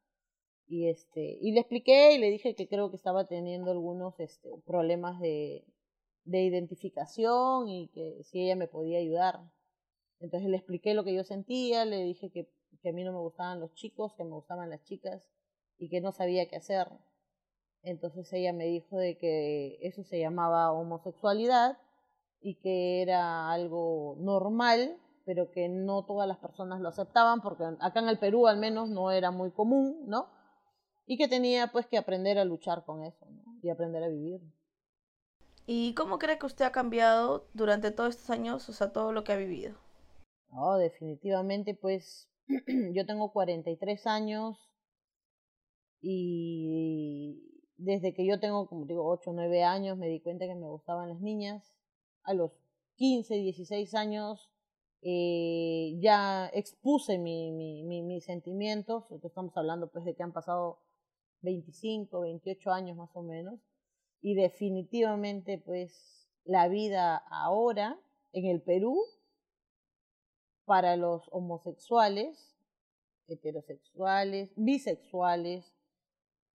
Y, 0.67 0.87
este, 0.89 1.37
y 1.41 1.51
le 1.51 1.59
expliqué 1.59 2.13
y 2.13 2.17
le 2.17 2.29
dije 2.31 2.55
que 2.55 2.67
creo 2.67 2.89
que 2.89 2.95
estaba 2.95 3.27
teniendo 3.27 3.71
algunos 3.71 4.19
este, 4.19 4.49
problemas 4.65 5.19
de, 5.19 5.63
de 6.23 6.41
identificación 6.43 7.69
y 7.69 7.87
que 7.89 8.23
si 8.23 8.43
ella 8.43 8.55
me 8.55 8.67
podía 8.67 8.99
ayudar. 8.99 9.39
Entonces 10.19 10.49
le 10.49 10.57
expliqué 10.57 10.93
lo 10.93 11.03
que 11.03 11.13
yo 11.13 11.23
sentía, 11.23 11.85
le 11.85 12.03
dije 12.03 12.31
que, 12.31 12.49
que 12.81 12.89
a 12.89 12.93
mí 12.93 13.03
no 13.03 13.11
me 13.11 13.19
gustaban 13.19 13.59
los 13.59 13.73
chicos, 13.73 14.13
que 14.15 14.23
me 14.23 14.31
gustaban 14.31 14.69
las 14.69 14.83
chicas 14.83 15.29
y 15.77 15.89
que 15.89 16.01
no 16.01 16.11
sabía 16.11 16.47
qué 16.47 16.55
hacer. 16.55 16.87
Entonces 17.85 18.31
ella 18.33 18.51
me 18.51 18.65
dijo 18.65 18.97
de 18.97 19.17
que 19.17 19.77
eso 19.81 20.03
se 20.03 20.19
llamaba 20.19 20.71
homosexualidad 20.71 21.77
y 22.41 22.55
que 22.55 23.03
era 23.03 23.51
algo 23.51 24.17
normal, 24.19 24.97
pero 25.23 25.51
que 25.51 25.69
no 25.69 26.03
todas 26.03 26.27
las 26.27 26.39
personas 26.39 26.81
lo 26.81 26.89
aceptaban, 26.89 27.41
porque 27.41 27.63
acá 27.79 27.99
en 27.99 28.09
el 28.09 28.17
Perú 28.17 28.47
al 28.47 28.57
menos 28.57 28.89
no 28.89 29.11
era 29.11 29.29
muy 29.29 29.51
común, 29.51 30.03
¿no? 30.07 30.27
Y 31.05 31.17
que 31.17 31.27
tenía 31.27 31.67
pues 31.71 31.85
que 31.85 31.99
aprender 31.99 32.39
a 32.39 32.45
luchar 32.45 32.85
con 32.85 33.03
eso, 33.03 33.25
¿no? 33.29 33.59
Y 33.61 33.69
aprender 33.69 34.03
a 34.03 34.07
vivir. 34.07 34.41
¿Y 35.67 35.93
cómo 35.93 36.17
cree 36.17 36.39
que 36.39 36.45
usted 36.47 36.65
ha 36.65 36.71
cambiado 36.71 37.47
durante 37.53 37.91
todos 37.91 38.15
estos 38.15 38.31
años, 38.31 38.67
o 38.67 38.73
sea, 38.73 38.93
todo 38.93 39.11
lo 39.11 39.23
que 39.23 39.33
ha 39.33 39.37
vivido? 39.37 39.75
No, 40.49 40.77
definitivamente, 40.77 41.75
pues 41.75 42.29
yo 42.93 43.05
tengo 43.05 43.31
43 43.31 44.07
años 44.07 44.57
y 46.01 47.54
desde 47.77 48.13
que 48.13 48.25
yo 48.25 48.39
tengo, 48.39 48.67
como 48.67 48.85
digo, 48.85 49.05
8 49.07 49.31
o 49.31 49.33
9 49.33 49.63
años, 49.63 49.97
me 49.97 50.07
di 50.07 50.19
cuenta 50.19 50.47
que 50.47 50.55
me 50.55 50.67
gustaban 50.67 51.09
las 51.09 51.19
niñas. 51.19 51.73
A 52.23 52.33
los 52.33 52.51
15, 52.95 53.35
16 53.35 53.93
años 53.95 54.49
eh, 55.01 55.97
ya 55.99 56.49
expuse 56.53 57.17
mi, 57.17 57.51
mi, 57.51 57.83
mi, 57.83 58.01
mis 58.01 58.25
sentimientos. 58.25 59.05
Estamos 59.23 59.55
hablando 59.57 59.91
pues 59.91 60.05
de 60.05 60.15
que 60.15 60.23
han 60.23 60.33
pasado 60.33 60.79
25, 61.41 62.21
28 62.21 62.71
años 62.71 62.97
más 62.97 63.15
o 63.15 63.21
menos. 63.21 63.59
Y 64.21 64.33
definitivamente 64.33 65.59
pues 65.59 66.27
la 66.43 66.67
vida 66.67 67.17
ahora 67.29 67.99
en 68.31 68.45
el 68.45 68.61
Perú 68.61 68.99
para 70.65 70.95
los 70.95 71.27
homosexuales, 71.31 72.55
heterosexuales, 73.27 74.51
bisexuales, 74.55 75.71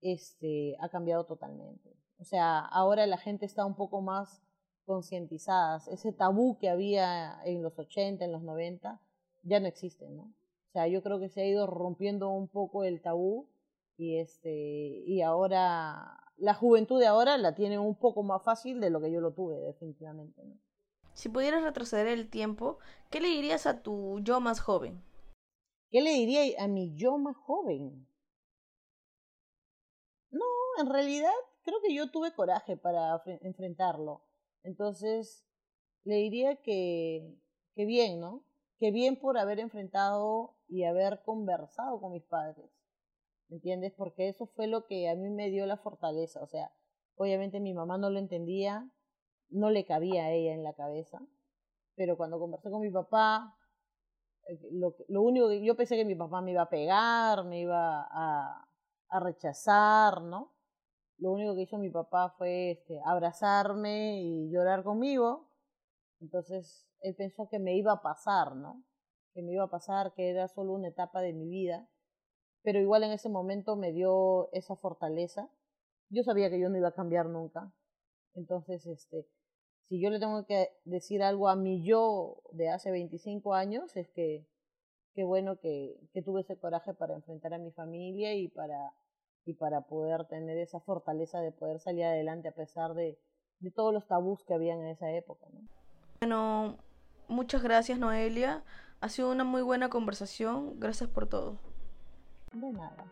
este, 0.01 0.75
ha 0.79 0.89
cambiado 0.89 1.25
totalmente. 1.25 1.95
O 2.19 2.23
sea, 2.23 2.59
ahora 2.59 3.05
la 3.07 3.17
gente 3.17 3.45
está 3.45 3.65
un 3.65 3.75
poco 3.75 4.01
más 4.01 4.41
concientizada. 4.85 5.81
Ese 5.91 6.13
tabú 6.13 6.57
que 6.57 6.69
había 6.69 7.41
en 7.43 7.61
los 7.61 7.77
80, 7.77 8.23
en 8.23 8.31
los 8.31 8.43
90, 8.43 9.01
ya 9.43 9.59
no 9.59 9.67
existe, 9.67 10.09
¿no? 10.09 10.23
O 10.23 10.71
sea, 10.71 10.87
yo 10.87 11.01
creo 11.01 11.19
que 11.19 11.29
se 11.29 11.41
ha 11.41 11.45
ido 11.45 11.67
rompiendo 11.67 12.29
un 12.29 12.47
poco 12.47 12.83
el 12.83 13.01
tabú 13.01 13.49
y, 13.97 14.17
este, 14.17 14.49
y 14.49 15.21
ahora 15.21 16.19
la 16.37 16.53
juventud 16.53 16.99
de 16.99 17.07
ahora 17.07 17.37
la 17.37 17.55
tiene 17.55 17.79
un 17.79 17.95
poco 17.95 18.23
más 18.23 18.43
fácil 18.43 18.81
de 18.81 18.89
lo 18.89 19.01
que 19.01 19.11
yo 19.11 19.21
lo 19.21 19.33
tuve, 19.33 19.57
definitivamente, 19.59 20.43
¿no? 20.43 20.55
Si 21.13 21.29
pudieras 21.29 21.63
retroceder 21.63 22.07
el 22.07 22.29
tiempo, 22.29 22.77
¿qué 23.09 23.21
le 23.21 23.29
dirías 23.29 23.65
a 23.67 23.81
tu 23.81 24.19
yo 24.19 24.41
más 24.41 24.59
joven? 24.59 25.01
¿Qué 25.89 26.01
le 26.01 26.11
diría 26.11 26.41
a 26.61 26.67
mi 26.67 26.93
yo 26.93 27.17
más 27.17 27.37
joven? 27.37 28.05
En 30.77 30.89
realidad 30.89 31.31
creo 31.63 31.81
que 31.81 31.93
yo 31.93 32.11
tuve 32.11 32.33
coraje 32.33 32.77
para 32.77 33.21
enfrentarlo. 33.41 34.23
Entonces, 34.63 35.45
le 36.03 36.15
diría 36.15 36.61
que, 36.61 37.37
que 37.73 37.85
bien, 37.85 38.19
¿no? 38.19 38.43
Que 38.77 38.91
bien 38.91 39.19
por 39.19 39.37
haber 39.37 39.59
enfrentado 39.59 40.55
y 40.67 40.83
haber 40.83 41.21
conversado 41.23 41.99
con 41.99 42.11
mis 42.11 42.23
padres. 42.23 42.69
¿Me 43.49 43.57
entiendes? 43.57 43.93
Porque 43.95 44.29
eso 44.29 44.47
fue 44.47 44.67
lo 44.67 44.85
que 44.85 45.09
a 45.09 45.15
mí 45.15 45.29
me 45.29 45.49
dio 45.49 45.65
la 45.65 45.77
fortaleza. 45.77 46.41
O 46.41 46.47
sea, 46.47 46.71
obviamente 47.15 47.59
mi 47.59 47.73
mamá 47.73 47.97
no 47.97 48.09
lo 48.09 48.19
entendía, 48.19 48.89
no 49.49 49.69
le 49.69 49.85
cabía 49.85 50.25
a 50.25 50.31
ella 50.31 50.53
en 50.53 50.63
la 50.63 50.73
cabeza, 50.73 51.21
pero 51.95 52.17
cuando 52.17 52.39
conversé 52.39 52.69
con 52.69 52.81
mi 52.81 52.89
papá, 52.91 53.57
eh, 54.47 54.59
lo, 54.71 54.95
lo 55.07 55.21
único 55.21 55.47
que 55.49 55.63
yo 55.63 55.75
pensé 55.75 55.95
que 55.95 56.05
mi 56.05 56.15
papá 56.15 56.41
me 56.41 56.51
iba 56.51 56.63
a 56.63 56.69
pegar, 56.69 57.45
me 57.45 57.61
iba 57.61 58.07
a 58.11 59.19
rechazar, 59.19 60.21
¿no? 60.21 60.54
Lo 61.17 61.31
único 61.31 61.55
que 61.55 61.61
hizo 61.61 61.77
mi 61.77 61.89
papá 61.89 62.35
fue 62.37 62.71
este, 62.71 62.99
abrazarme 63.05 64.21
y 64.21 64.49
llorar 64.49 64.83
conmigo. 64.83 65.49
Entonces 66.19 66.87
él 67.01 67.15
pensó 67.15 67.47
que 67.49 67.59
me 67.59 67.75
iba 67.75 67.93
a 67.93 68.01
pasar, 68.01 68.55
¿no? 68.55 68.83
Que 69.33 69.41
me 69.41 69.53
iba 69.53 69.63
a 69.63 69.69
pasar, 69.69 70.13
que 70.13 70.29
era 70.29 70.47
solo 70.47 70.73
una 70.73 70.89
etapa 70.89 71.21
de 71.21 71.33
mi 71.33 71.47
vida. 71.47 71.87
Pero 72.63 72.79
igual 72.79 73.03
en 73.03 73.11
ese 73.11 73.29
momento 73.29 73.75
me 73.75 73.93
dio 73.93 74.51
esa 74.51 74.75
fortaleza. 74.75 75.49
Yo 76.09 76.23
sabía 76.23 76.49
que 76.49 76.59
yo 76.59 76.69
no 76.69 76.77
iba 76.77 76.89
a 76.89 76.95
cambiar 76.95 77.27
nunca. 77.27 77.71
Entonces, 78.33 78.85
este, 78.85 79.27
si 79.87 80.01
yo 80.01 80.09
le 80.09 80.19
tengo 80.19 80.45
que 80.45 80.69
decir 80.83 81.21
algo 81.23 81.47
a 81.47 81.55
mi 81.55 81.85
yo 81.85 82.41
de 82.51 82.69
hace 82.69 82.91
25 82.91 83.53
años, 83.53 83.95
es 83.95 84.09
que 84.09 84.47
qué 85.13 85.23
bueno 85.23 85.59
que, 85.59 85.99
que 86.13 86.21
tuve 86.21 86.41
ese 86.41 86.57
coraje 86.57 86.93
para 86.93 87.15
enfrentar 87.15 87.53
a 87.53 87.59
mi 87.59 87.71
familia 87.71 88.33
y 88.33 88.49
para 88.49 88.93
y 89.45 89.53
para 89.53 89.81
poder 89.81 90.25
tener 90.25 90.57
esa 90.57 90.79
fortaleza 90.79 91.39
de 91.39 91.51
poder 91.51 91.79
salir 91.79 92.05
adelante 92.05 92.47
a 92.47 92.53
pesar 92.53 92.93
de, 92.93 93.17
de 93.59 93.71
todos 93.71 93.93
los 93.93 94.07
tabús 94.07 94.43
que 94.43 94.53
habían 94.53 94.79
en 94.79 94.87
esa 94.87 95.11
época. 95.11 95.45
¿no? 95.53 95.61
Bueno, 96.19 96.77
muchas 97.27 97.61
gracias 97.61 97.99
Noelia. 97.99 98.63
Ha 99.01 99.09
sido 99.09 99.31
una 99.31 99.43
muy 99.43 99.61
buena 99.61 99.89
conversación. 99.89 100.79
Gracias 100.79 101.09
por 101.09 101.27
todo. 101.27 101.57
De 102.53 102.71
nada. 102.71 103.05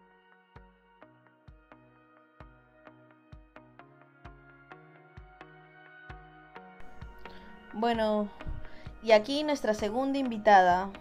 Bueno, 7.74 8.30
y 9.02 9.12
aquí 9.14 9.44
nuestra 9.44 9.74
segunda 9.74 10.20
invitada, 10.20 10.92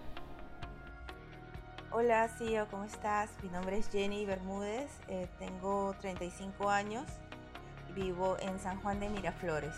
Hola, 1.94 2.26
Cio, 2.38 2.66
¿cómo 2.70 2.84
estás? 2.84 3.30
Mi 3.42 3.50
nombre 3.50 3.76
es 3.76 3.90
Jenny 3.90 4.24
Bermúdez, 4.24 4.90
eh, 5.08 5.28
tengo 5.38 5.94
35 6.00 6.70
años 6.70 7.04
y 7.90 7.92
vivo 7.92 8.38
en 8.40 8.58
San 8.58 8.80
Juan 8.80 8.98
de 8.98 9.10
Miraflores. 9.10 9.74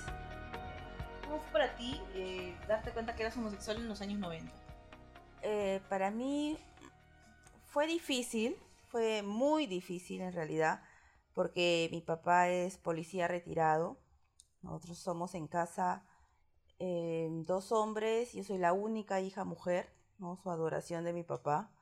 ¿Cómo 1.25 1.40
fue 1.40 1.50
para 1.50 1.75
ti 1.75 2.00
eh, 2.14 2.56
darte 2.68 2.92
cuenta 2.92 3.16
que 3.16 3.25
eras 3.25 3.37
homosexual 3.37 3.78
en 3.78 3.88
los 3.88 4.00
años 4.00 4.21
90? 4.21 4.49
Eh, 5.42 5.80
para 5.88 6.12
mí 6.12 6.56
fue 7.64 7.88
difícil, 7.88 8.56
fue 8.87 9.23
muy 9.23 9.66
difícil 9.66 10.21
en 10.21 10.33
realidad, 10.33 10.85
porque 11.33 11.88
mi 11.90 12.00
papá 12.00 12.49
es 12.49 12.78
policía 12.78 13.26
retirado, 13.26 13.99
nosotros 14.62 14.99
somos 14.99 15.35
en 15.35 15.49
casa 15.49 16.04
dos 16.78 17.73
hombres, 17.73 18.35
yo 18.35 18.44
soy 18.44 18.59
la 18.59 18.73
única 18.73 19.21
hija 19.21 19.44
mujer, 19.44 19.92
¿no? 20.18 20.37
su 20.37 20.49
adoración 20.49 21.02
de 21.02 21.12
mi 21.12 21.25
papá 21.25 21.73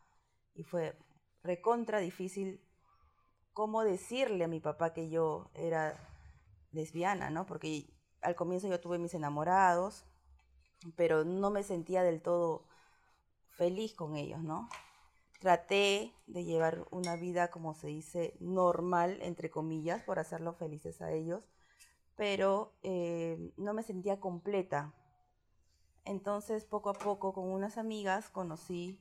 y 0.54 0.64
fue 0.64 0.96
recontra 1.42 1.98
difícil 1.98 2.60
cómo 3.52 3.84
decirle 3.84 4.44
a 4.44 4.48
mi 4.48 4.60
papá 4.60 4.92
que 4.92 5.08
yo 5.08 5.50
era 5.54 5.96
lesbiana, 6.70 7.30
¿no? 7.30 7.46
Porque 7.46 7.86
al 8.20 8.34
comienzo 8.34 8.68
yo 8.68 8.80
tuve 8.80 8.98
mis 8.98 9.14
enamorados, 9.14 10.04
pero 10.96 11.24
no 11.24 11.50
me 11.50 11.62
sentía 11.62 12.02
del 12.02 12.22
todo 12.22 12.66
feliz 13.50 13.94
con 13.94 14.16
ellos, 14.16 14.42
¿no? 14.42 14.68
Traté 15.40 16.14
de 16.26 16.44
llevar 16.44 16.86
una 16.90 17.16
vida, 17.16 17.50
como 17.50 17.74
se 17.74 17.88
dice, 17.88 18.36
normal, 18.40 19.18
entre 19.22 19.50
comillas, 19.50 20.02
por 20.02 20.18
hacerlos 20.18 20.56
felices 20.56 21.02
a 21.02 21.10
ellos, 21.10 21.50
pero 22.16 22.72
eh, 22.82 23.52
no 23.56 23.74
me 23.74 23.82
sentía 23.82 24.20
completa. 24.20 24.94
Entonces, 26.04 26.64
poco 26.64 26.90
a 26.90 26.94
poco, 26.94 27.32
con 27.32 27.50
unas 27.50 27.76
amigas, 27.76 28.28
conocí 28.30 29.00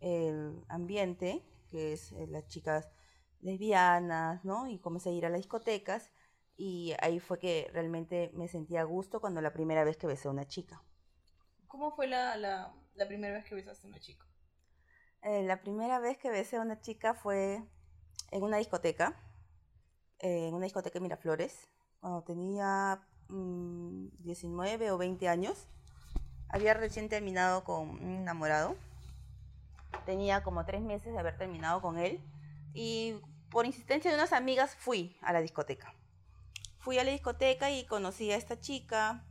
el 0.00 0.64
ambiente, 0.68 1.42
que 1.70 1.92
es 1.92 2.12
eh, 2.12 2.26
las 2.28 2.46
chicas 2.48 2.88
lesbianas, 3.40 4.44
¿no? 4.44 4.66
Y 4.66 4.78
comencé 4.78 5.10
a 5.10 5.12
ir 5.12 5.26
a 5.26 5.30
las 5.30 5.40
discotecas 5.40 6.10
y 6.56 6.94
ahí 7.00 7.20
fue 7.20 7.38
que 7.38 7.70
realmente 7.72 8.30
me 8.34 8.48
sentía 8.48 8.80
a 8.80 8.84
gusto 8.84 9.20
cuando 9.20 9.40
la 9.40 9.52
primera 9.52 9.84
vez 9.84 9.96
que 9.96 10.06
besé 10.06 10.28
a 10.28 10.30
una 10.30 10.46
chica. 10.46 10.82
¿Cómo 11.68 11.94
fue 11.94 12.06
la, 12.06 12.36
la, 12.36 12.74
la 12.94 13.06
primera 13.06 13.34
vez 13.34 13.44
que 13.44 13.54
besaste 13.54 13.86
a 13.86 13.90
una 13.90 14.00
chica? 14.00 14.24
Eh, 15.22 15.42
la 15.42 15.60
primera 15.60 15.98
vez 15.98 16.18
que 16.18 16.30
besé 16.30 16.56
a 16.56 16.62
una 16.62 16.80
chica 16.80 17.14
fue 17.14 17.62
en 18.30 18.42
una 18.42 18.58
discoteca, 18.58 19.14
eh, 20.18 20.48
en 20.48 20.54
una 20.54 20.64
discoteca 20.64 20.98
en 20.98 21.02
Miraflores, 21.02 21.68
cuando 22.00 22.22
tenía 22.22 23.06
19 23.28 24.88
mm, 24.88 24.92
o 24.92 24.98
20 24.98 25.28
años. 25.28 25.68
Había 26.48 26.74
recién 26.74 27.08
terminado 27.08 27.64
con 27.64 27.90
un 27.90 28.16
enamorado 28.16 28.76
tenía 30.04 30.42
como 30.42 30.64
tres 30.64 30.82
meses 30.82 31.12
de 31.12 31.18
haber 31.18 31.36
terminado 31.38 31.80
con 31.80 31.98
él 31.98 32.20
y 32.74 33.20
por 33.50 33.66
insistencia 33.66 34.10
de 34.10 34.16
unas 34.16 34.32
amigas 34.32 34.74
fui 34.74 35.16
a 35.22 35.32
la 35.32 35.40
discoteca. 35.40 35.94
Fui 36.78 36.98
a 36.98 37.04
la 37.04 37.10
discoteca 37.10 37.70
y 37.70 37.86
conocí 37.86 38.30
a 38.30 38.36
esta 38.36 38.60
chica, 38.60 39.24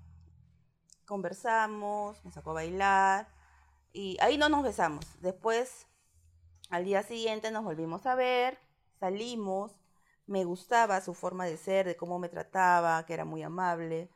conversamos, 1.05 2.23
me 2.25 2.31
sacó 2.31 2.51
a 2.51 2.55
bailar 2.55 3.27
y 3.93 4.17
ahí 4.19 4.37
no 4.37 4.49
nos 4.49 4.63
besamos. 4.63 5.05
Después, 5.21 5.87
al 6.69 6.85
día 6.85 7.03
siguiente 7.03 7.51
nos 7.51 7.63
volvimos 7.63 8.05
a 8.05 8.15
ver, 8.15 8.57
salimos, 8.99 9.79
me 10.25 10.43
gustaba 10.43 11.01
su 11.01 11.13
forma 11.13 11.45
de 11.45 11.57
ser, 11.57 11.85
de 11.85 11.95
cómo 11.95 12.19
me 12.19 12.29
trataba, 12.29 13.05
que 13.05 13.13
era 13.13 13.25
muy 13.25 13.43
amable, 13.43 14.09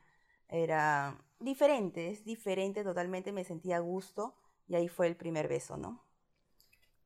era 0.48 1.18
diferente, 1.40 2.10
es 2.10 2.26
diferente 2.26 2.84
totalmente, 2.84 3.32
me 3.32 3.44
sentía 3.44 3.78
a 3.78 3.82
gusto 3.82 4.36
y 4.68 4.76
ahí 4.76 4.88
fue 4.88 5.08
el 5.08 5.16
primer 5.16 5.48
beso, 5.48 5.78
¿no? 5.78 6.04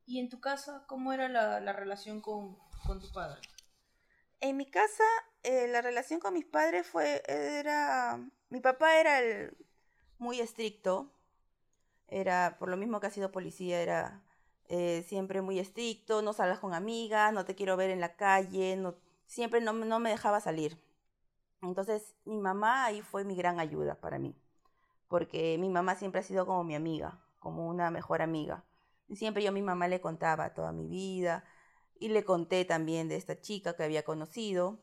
¿Y 0.05 0.19
en 0.19 0.29
tu 0.29 0.39
casa 0.39 0.83
cómo 0.87 1.13
era 1.13 1.29
la, 1.29 1.59
la 1.59 1.73
relación 1.73 2.21
con, 2.21 2.57
con 2.85 2.99
tu 2.99 3.11
padre? 3.11 3.41
En 4.41 4.57
mi 4.57 4.65
casa, 4.65 5.03
eh, 5.43 5.67
la 5.67 5.81
relación 5.81 6.19
con 6.19 6.33
mis 6.33 6.45
padres 6.45 6.85
fue, 6.85 7.23
era, 7.27 8.19
mi 8.49 8.59
papá 8.59 8.99
era 8.99 9.19
el, 9.19 9.55
muy 10.17 10.41
estricto, 10.41 11.09
era, 12.07 12.57
por 12.59 12.69
lo 12.69 12.77
mismo 12.77 12.99
que 12.99 13.07
ha 13.07 13.11
sido 13.11 13.31
policía, 13.31 13.81
era 13.81 14.21
eh, 14.67 15.05
siempre 15.07 15.41
muy 15.41 15.59
estricto, 15.59 16.21
no 16.21 16.33
salgas 16.33 16.59
con 16.59 16.73
amigas, 16.73 17.33
no 17.33 17.45
te 17.45 17.55
quiero 17.55 17.77
ver 17.77 17.89
en 17.89 18.01
la 18.01 18.15
calle, 18.15 18.77
siempre 19.27 19.61
no, 19.61 19.71
no 19.71 19.99
me 19.99 20.09
dejaba 20.09 20.41
salir. 20.41 20.77
Entonces, 21.61 22.15
mi 22.25 22.37
mamá 22.37 22.85
ahí 22.85 23.01
fue 23.01 23.23
mi 23.23 23.35
gran 23.35 23.59
ayuda 23.59 23.95
para 23.95 24.19
mí, 24.19 24.35
porque 25.07 25.57
mi 25.57 25.69
mamá 25.69 25.95
siempre 25.95 26.19
ha 26.19 26.23
sido 26.23 26.45
como 26.45 26.63
mi 26.63 26.75
amiga, 26.75 27.19
como 27.39 27.67
una 27.67 27.89
mejor 27.91 28.21
amiga. 28.21 28.63
Siempre 29.11 29.43
yo 29.43 29.49
a 29.49 29.53
mi 29.53 29.61
mamá 29.61 29.87
le 29.87 30.01
contaba 30.01 30.53
toda 30.53 30.71
mi 30.71 30.87
vida, 30.87 31.43
y 32.03 32.09
le 32.09 32.25
conté 32.25 32.65
también 32.65 33.07
de 33.07 33.15
esta 33.15 33.39
chica 33.39 33.75
que 33.75 33.83
había 33.83 34.03
conocido. 34.03 34.79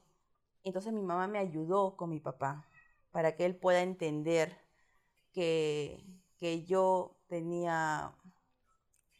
Entonces 0.65 0.93
mi 0.93 1.03
mamá 1.03 1.27
me 1.29 1.39
ayudó 1.39 1.97
con 1.97 2.11
mi 2.11 2.21
papá 2.21 2.67
para 3.11 3.37
que 3.37 3.45
él 3.45 3.57
pueda 3.57 3.83
entender 3.83 4.57
que, 5.33 6.03
que 6.39 6.65
yo 6.65 7.19
tenía, 7.29 8.15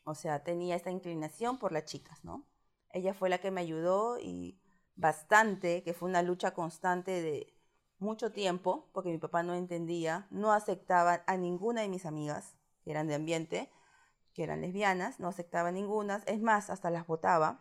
o 0.05 0.15
sea, 0.15 0.43
tenía 0.45 0.77
esta 0.77 0.91
inclinación 0.91 1.59
por 1.59 1.73
las 1.73 1.85
chicas, 1.85 2.25
¿no? 2.25 2.47
Ella 2.91 3.15
fue 3.15 3.29
la 3.29 3.39
que 3.39 3.51
me 3.51 3.61
ayudó 3.61 4.19
y 4.19 4.59
bastante, 4.97 5.83
que 5.83 5.95
fue 5.95 6.09
una 6.09 6.23
lucha 6.23 6.53
constante 6.55 7.23
de 7.23 7.55
mucho 7.99 8.33
tiempo, 8.33 8.89
porque 8.93 9.11
mi 9.11 9.19
papá 9.19 9.43
no 9.43 9.55
entendía, 9.55 10.27
no 10.31 10.53
aceptaba 10.53 11.23
a 11.27 11.37
ninguna 11.37 11.83
de 11.83 11.89
mis 11.89 12.07
amigas, 12.07 12.57
que 12.83 12.91
eran 12.91 13.07
de 13.07 13.15
ambiente, 13.15 13.71
que 14.41 14.45
eran 14.45 14.63
lesbianas, 14.63 15.21
no 15.21 15.29
aceptaba 15.29 15.71
ninguna, 15.71 16.23
es 16.25 16.41
más, 16.41 16.71
hasta 16.71 16.89
las 16.89 17.07
votaba 17.07 17.61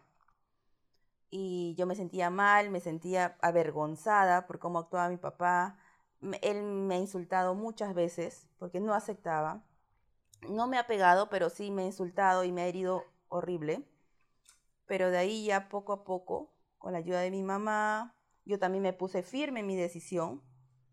y 1.29 1.75
yo 1.75 1.85
me 1.85 1.95
sentía 1.95 2.29
mal, 2.29 2.69
me 2.69 2.79
sentía 2.79 3.37
avergonzada 3.41 4.47
por 4.47 4.59
cómo 4.59 4.79
actuaba 4.79 5.09
mi 5.09 5.17
papá. 5.17 5.77
Él 6.41 6.63
me 6.63 6.95
ha 6.95 6.99
insultado 6.99 7.53
muchas 7.55 7.93
veces 7.93 8.47
porque 8.57 8.79
no 8.79 8.93
aceptaba. 8.93 9.63
No 10.49 10.67
me 10.67 10.77
ha 10.77 10.87
pegado, 10.87 11.29
pero 11.29 11.49
sí 11.49 11.69
me 11.69 11.83
ha 11.83 11.85
insultado 11.85 12.43
y 12.43 12.51
me 12.51 12.63
ha 12.63 12.67
herido 12.67 13.03
horrible. 13.27 13.87
Pero 14.85 15.11
de 15.11 15.17
ahí 15.17 15.45
ya 15.45 15.69
poco 15.69 15.93
a 15.93 16.03
poco, 16.03 16.51
con 16.77 16.93
la 16.93 16.99
ayuda 16.99 17.19
de 17.19 17.31
mi 17.31 17.43
mamá, 17.43 18.15
yo 18.45 18.57
también 18.57 18.81
me 18.81 18.93
puse 18.93 19.21
firme 19.21 19.59
en 19.59 19.67
mi 19.67 19.75
decisión, 19.75 20.41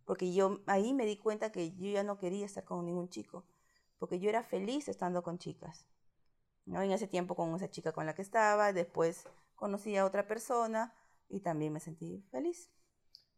porque 0.04 0.34
yo 0.34 0.60
ahí 0.66 0.92
me 0.92 1.06
di 1.06 1.16
cuenta 1.16 1.50
que 1.50 1.74
yo 1.76 1.90
ya 1.90 2.02
no 2.02 2.18
quería 2.18 2.44
estar 2.44 2.64
con 2.64 2.84
ningún 2.84 3.08
chico, 3.08 3.46
porque 3.98 4.18
yo 4.18 4.28
era 4.28 4.42
feliz 4.42 4.88
estando 4.88 5.22
con 5.22 5.38
chicas. 5.38 5.86
¿no? 6.66 6.82
En 6.82 6.90
ese 6.90 7.06
tiempo 7.06 7.34
con 7.34 7.54
esa 7.54 7.70
chica 7.70 7.92
con 7.92 8.06
la 8.06 8.14
que 8.14 8.22
estaba, 8.22 8.72
después 8.72 9.24
conocí 9.54 9.96
a 9.96 10.04
otra 10.04 10.26
persona 10.26 10.94
y 11.28 11.40
también 11.40 11.72
me 11.72 11.80
sentí 11.80 12.22
feliz. 12.30 12.70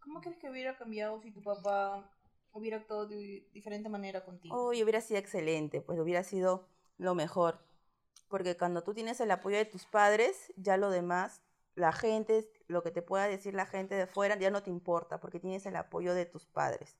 ¿Cómo 0.00 0.21
crees 0.21 0.38
que 0.38 0.50
hubiera 0.50 0.77
cambiado 0.77 1.21
si 1.21 1.31
tu 1.31 1.43
papá 1.43 2.11
hubiera 2.53 2.79
actuado 2.79 3.07
de 3.07 3.49
diferente 3.53 3.88
manera 3.88 4.25
contigo? 4.25 4.57
Oh, 4.57 4.71
hubiera 4.71 5.00
sido 5.00 5.21
excelente, 5.21 5.81
pues 5.81 5.99
hubiera 5.99 6.25
sido 6.25 6.67
lo 6.97 7.15
mejor. 7.15 7.61
Porque 8.29 8.57
cuando 8.57 8.83
tú 8.83 8.95
tienes 8.95 9.21
el 9.21 9.31
apoyo 9.31 9.57
de 9.57 9.65
tus 9.65 9.87
padres, 9.87 10.53
ya 10.57 10.77
lo 10.77 10.91
demás, 10.91 11.43
la 11.75 11.93
gente, 11.93 12.50
lo 12.67 12.83
que 12.83 12.91
te 12.91 13.03
pueda 13.03 13.29
decir 13.29 13.55
la 13.55 13.67
gente 13.67 13.95
de 13.95 14.07
fuera, 14.07 14.37
ya 14.38 14.50
no 14.50 14.62
te 14.62 14.71
importa, 14.71 15.21
porque 15.21 15.41
tienes 15.41 15.65
el 15.67 15.77
apoyo 15.77 16.15
de 16.15 16.27
tus 16.27 16.47
padres. 16.47 16.97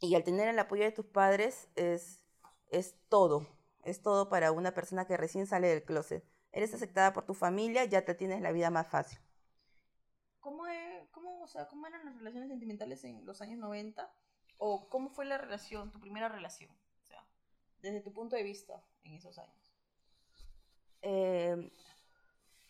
Y 0.00 0.14
al 0.14 0.24
tener 0.24 0.48
el 0.48 0.58
apoyo 0.58 0.84
de 0.84 0.92
tus 0.92 1.06
padres 1.06 1.68
es, 1.76 2.24
es 2.70 2.96
todo, 3.08 3.46
es 3.84 4.02
todo 4.02 4.28
para 4.28 4.52
una 4.52 4.72
persona 4.72 5.06
que 5.06 5.16
recién 5.16 5.46
sale 5.46 5.68
del 5.68 5.84
closet 5.84 6.24
eres 6.52 6.74
aceptada 6.74 7.12
por 7.12 7.24
tu 7.24 7.34
familia, 7.34 7.84
ya 7.84 8.04
te 8.04 8.14
tienes 8.14 8.40
la 8.40 8.52
vida 8.52 8.70
más 8.70 8.88
fácil. 8.88 9.18
¿Cómo, 10.40 10.64
cómo, 11.10 11.42
o 11.42 11.46
sea, 11.46 11.68
¿Cómo 11.68 11.86
eran 11.86 12.04
las 12.04 12.16
relaciones 12.16 12.48
sentimentales 12.48 13.04
en 13.04 13.24
los 13.24 13.40
años 13.40 13.58
90? 13.58 14.12
¿O 14.58 14.88
cómo 14.88 15.10
fue 15.10 15.24
la 15.24 15.38
relación, 15.38 15.90
tu 15.90 16.00
primera 16.00 16.28
relación? 16.28 16.70
O 17.02 17.06
sea, 17.06 17.24
desde 17.80 18.00
tu 18.00 18.12
punto 18.12 18.36
de 18.36 18.42
vista 18.42 18.84
en 19.04 19.14
esos 19.14 19.38
años. 19.38 19.74
Eh, 21.02 21.70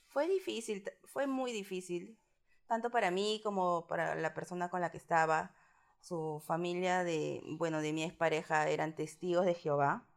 fue 0.08 0.28
difícil, 0.28 0.84
fue 1.04 1.26
muy 1.26 1.52
difícil, 1.52 2.18
tanto 2.66 2.90
para 2.90 3.10
mí 3.10 3.40
como 3.42 3.86
para 3.86 4.14
la 4.14 4.34
persona 4.34 4.68
con 4.68 4.80
la 4.80 4.90
que 4.90 4.98
estaba. 4.98 5.54
Su 6.00 6.42
familia 6.46 7.04
de, 7.04 7.42
bueno, 7.58 7.80
de 7.80 7.92
mi 7.92 8.02
expareja 8.02 8.68
eran 8.68 8.94
testigos 8.94 9.44
de 9.44 9.54
Jehová. 9.54 10.08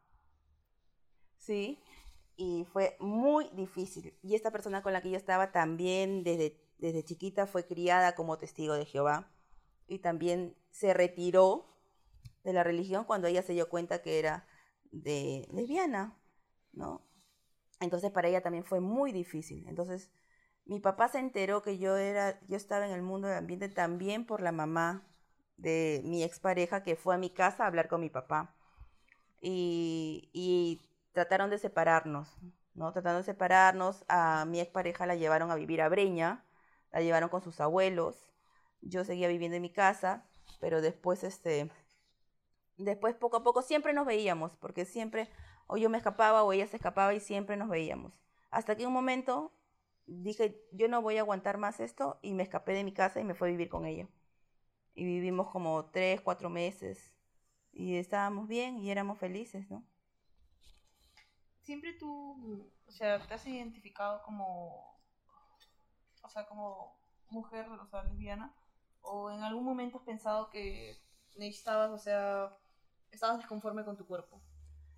Sí, 1.38 1.82
y 2.36 2.64
fue 2.64 2.96
muy 3.00 3.48
difícil. 3.50 4.18
Y 4.22 4.34
esta 4.34 4.50
persona 4.50 4.82
con 4.82 4.92
la 4.92 5.02
que 5.02 5.10
yo 5.10 5.16
estaba 5.16 5.52
también 5.52 6.24
desde, 6.24 6.60
desde 6.78 7.04
chiquita 7.04 7.46
fue 7.46 7.66
criada 7.66 8.14
como 8.14 8.38
testigo 8.38 8.74
de 8.74 8.86
Jehová 8.86 9.30
y 9.86 9.98
también 9.98 10.56
se 10.70 10.94
retiró 10.94 11.66
de 12.42 12.52
la 12.52 12.64
religión 12.64 13.04
cuando 13.04 13.28
ella 13.28 13.42
se 13.42 13.52
dio 13.52 13.68
cuenta 13.68 14.02
que 14.02 14.18
era 14.18 14.46
de 14.90 15.48
lesbiana, 15.52 16.18
¿no? 16.72 17.06
Entonces 17.80 18.10
para 18.10 18.28
ella 18.28 18.42
también 18.42 18.64
fue 18.64 18.80
muy 18.80 19.12
difícil. 19.12 19.66
Entonces 19.68 20.10
mi 20.64 20.80
papá 20.80 21.08
se 21.08 21.18
enteró 21.18 21.62
que 21.62 21.78
yo 21.78 21.96
era, 21.96 22.40
yo 22.46 22.56
estaba 22.56 22.86
en 22.86 22.92
el 22.92 23.02
mundo 23.02 23.28
del 23.28 23.38
ambiente 23.38 23.68
también 23.68 24.26
por 24.26 24.40
la 24.40 24.52
mamá 24.52 25.06
de 25.56 26.02
mi 26.04 26.22
expareja 26.24 26.82
que 26.82 26.96
fue 26.96 27.14
a 27.14 27.18
mi 27.18 27.30
casa 27.30 27.64
a 27.64 27.66
hablar 27.68 27.88
con 27.88 28.00
mi 28.00 28.10
papá. 28.10 28.54
Y, 29.40 30.30
y 30.32 30.82
trataron 31.12 31.50
de 31.50 31.58
separarnos, 31.58 32.28
¿no? 32.74 32.92
Trataron 32.92 33.20
de 33.20 33.24
separarnos. 33.24 34.04
A 34.08 34.44
mi 34.46 34.60
expareja 34.60 35.06
la 35.06 35.16
llevaron 35.16 35.50
a 35.50 35.56
vivir 35.56 35.82
a 35.82 35.88
Breña, 35.88 36.44
la 36.92 37.00
llevaron 37.02 37.28
con 37.28 37.42
sus 37.42 37.60
abuelos. 37.60 38.16
Yo 38.82 39.04
seguía 39.04 39.28
viviendo 39.28 39.56
en 39.56 39.62
mi 39.62 39.70
casa, 39.72 40.24
pero 40.60 40.80
después, 40.82 41.24
este, 41.24 41.70
después 42.76 43.14
poco 43.14 43.38
a 43.38 43.42
poco 43.42 43.62
siempre 43.62 43.92
nos 43.92 44.06
veíamos, 44.06 44.56
porque 44.56 44.84
siempre 44.84 45.28
o 45.66 45.76
yo 45.76 45.88
me 45.90 45.98
escapaba 45.98 46.42
o 46.42 46.52
ella 46.52 46.66
se 46.66 46.76
escapaba 46.76 47.14
y 47.14 47.20
siempre 47.20 47.56
nos 47.56 47.68
veíamos. 47.68 48.12
Hasta 48.50 48.76
que 48.76 48.86
un 48.86 48.92
momento 48.92 49.52
dije, 50.06 50.60
yo 50.72 50.88
no 50.88 51.02
voy 51.02 51.16
a 51.16 51.20
aguantar 51.20 51.58
más 51.58 51.80
esto 51.80 52.18
y 52.22 52.34
me 52.34 52.42
escapé 52.42 52.72
de 52.72 52.84
mi 52.84 52.92
casa 52.92 53.20
y 53.20 53.24
me 53.24 53.34
fui 53.34 53.48
a 53.48 53.50
vivir 53.52 53.68
con 53.68 53.86
ella. 53.86 54.08
Y 54.94 55.04
vivimos 55.04 55.50
como 55.50 55.86
tres, 55.86 56.20
cuatro 56.20 56.50
meses 56.50 57.14
y 57.72 57.96
estábamos 57.96 58.46
bien 58.48 58.78
y 58.78 58.90
éramos 58.90 59.18
felices, 59.18 59.68
¿no? 59.70 59.84
siempre 61.64 61.94
tú, 61.94 62.70
o 62.86 62.92
sea, 62.92 63.26
te 63.26 63.34
has 63.34 63.46
identificado 63.46 64.22
como, 64.22 65.00
o 66.22 66.28
sea, 66.28 66.46
como 66.46 66.96
mujer, 67.30 67.66
o 67.68 67.86
sea, 67.86 68.04
lesbiana, 68.04 68.54
o 69.00 69.30
en 69.30 69.42
algún 69.42 69.64
momento 69.64 69.98
has 69.98 70.04
pensado 70.04 70.50
que 70.50 71.02
necesitabas, 71.36 71.90
o 71.90 71.98
sea, 71.98 72.56
estabas 73.10 73.38
desconforme 73.38 73.84
con 73.84 73.96
tu 73.96 74.06
cuerpo. 74.06 74.40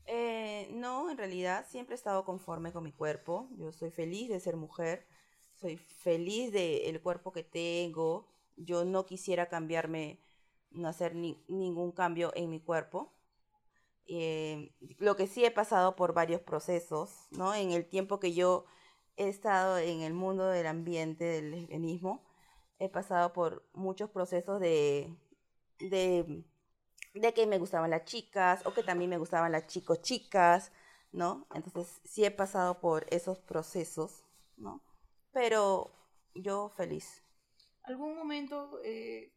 Eh, 0.06 0.68
no, 0.72 1.10
en 1.10 1.18
realidad 1.18 1.66
siempre 1.68 1.94
he 1.94 1.96
estado 1.98 2.24
conforme 2.24 2.72
con 2.72 2.84
mi 2.84 2.92
cuerpo. 2.92 3.48
Yo 3.56 3.72
soy 3.72 3.90
feliz 3.90 4.28
de 4.28 4.38
ser 4.38 4.56
mujer, 4.56 5.08
soy 5.54 5.76
feliz 5.76 6.52
del 6.52 7.00
cuerpo 7.00 7.32
que 7.32 7.42
tengo. 7.42 8.28
Yo 8.56 8.84
no 8.84 9.06
quisiera 9.06 9.48
cambiarme, 9.48 10.20
no 10.70 10.88
hacer 10.88 11.14
ni, 11.14 11.44
ningún 11.48 11.92
cambio 11.92 12.32
en 12.34 12.50
mi 12.50 12.60
cuerpo. 12.60 13.12
Eh, 14.08 14.72
lo 14.98 15.16
que 15.16 15.26
sí 15.26 15.44
he 15.44 15.50
pasado 15.50 15.96
por 15.96 16.14
varios 16.14 16.40
procesos, 16.40 17.26
¿no? 17.30 17.54
En 17.54 17.72
el 17.72 17.88
tiempo 17.88 18.20
que 18.20 18.32
yo 18.34 18.66
he 19.16 19.28
estado 19.28 19.78
en 19.78 20.02
el 20.02 20.14
mundo 20.14 20.46
del 20.48 20.66
ambiente, 20.66 21.24
del 21.24 21.50
lesbianismo, 21.50 22.24
he 22.78 22.88
pasado 22.88 23.32
por 23.32 23.64
muchos 23.72 24.10
procesos 24.10 24.60
de, 24.60 25.14
de, 25.80 26.44
de 27.14 27.34
que 27.34 27.46
me 27.46 27.58
gustaban 27.58 27.90
las 27.90 28.04
chicas 28.04 28.64
o 28.66 28.74
que 28.74 28.82
también 28.82 29.10
me 29.10 29.18
gustaban 29.18 29.52
las 29.52 29.66
chicos 29.66 30.02
chicas, 30.02 30.72
¿no? 31.12 31.46
Entonces 31.54 32.00
sí 32.04 32.24
he 32.24 32.30
pasado 32.30 32.80
por 32.80 33.06
esos 33.10 33.38
procesos, 33.38 34.22
¿no? 34.56 34.82
Pero 35.32 35.90
yo 36.34 36.70
feliz. 36.76 37.25
¿Algún 37.86 38.16
momento 38.16 38.80
eh, 38.84 39.32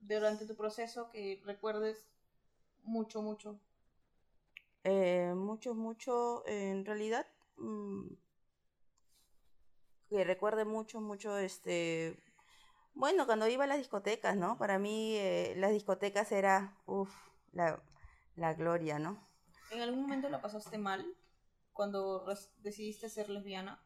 durante 0.00 0.46
tu 0.46 0.56
proceso 0.56 1.10
que 1.10 1.40
recuerdes 1.44 2.04
mucho, 2.82 3.22
mucho? 3.22 3.58
Eh, 4.84 5.32
mucho, 5.36 5.74
mucho, 5.74 6.42
en 6.46 6.84
realidad, 6.84 7.26
mm, 7.56 8.08
que 10.08 10.24
recuerde 10.24 10.64
mucho, 10.64 11.00
mucho, 11.00 11.38
este, 11.38 12.16
bueno, 12.94 13.26
cuando 13.26 13.46
iba 13.46 13.64
a 13.64 13.68
las 13.68 13.78
discotecas, 13.78 14.36
¿no? 14.36 14.58
Para 14.58 14.78
mí 14.78 15.16
eh, 15.16 15.54
las 15.56 15.70
discotecas 15.70 16.32
era, 16.32 16.76
uff, 16.86 17.14
la, 17.52 17.80
la 18.36 18.54
gloria, 18.54 18.98
¿no? 18.98 19.28
¿En 19.70 19.80
algún 19.80 20.02
momento 20.02 20.28
la 20.28 20.42
pasaste 20.42 20.76
mal 20.78 21.06
cuando 21.72 22.26
decidiste 22.62 23.08
ser 23.08 23.30
lesbiana? 23.30 23.80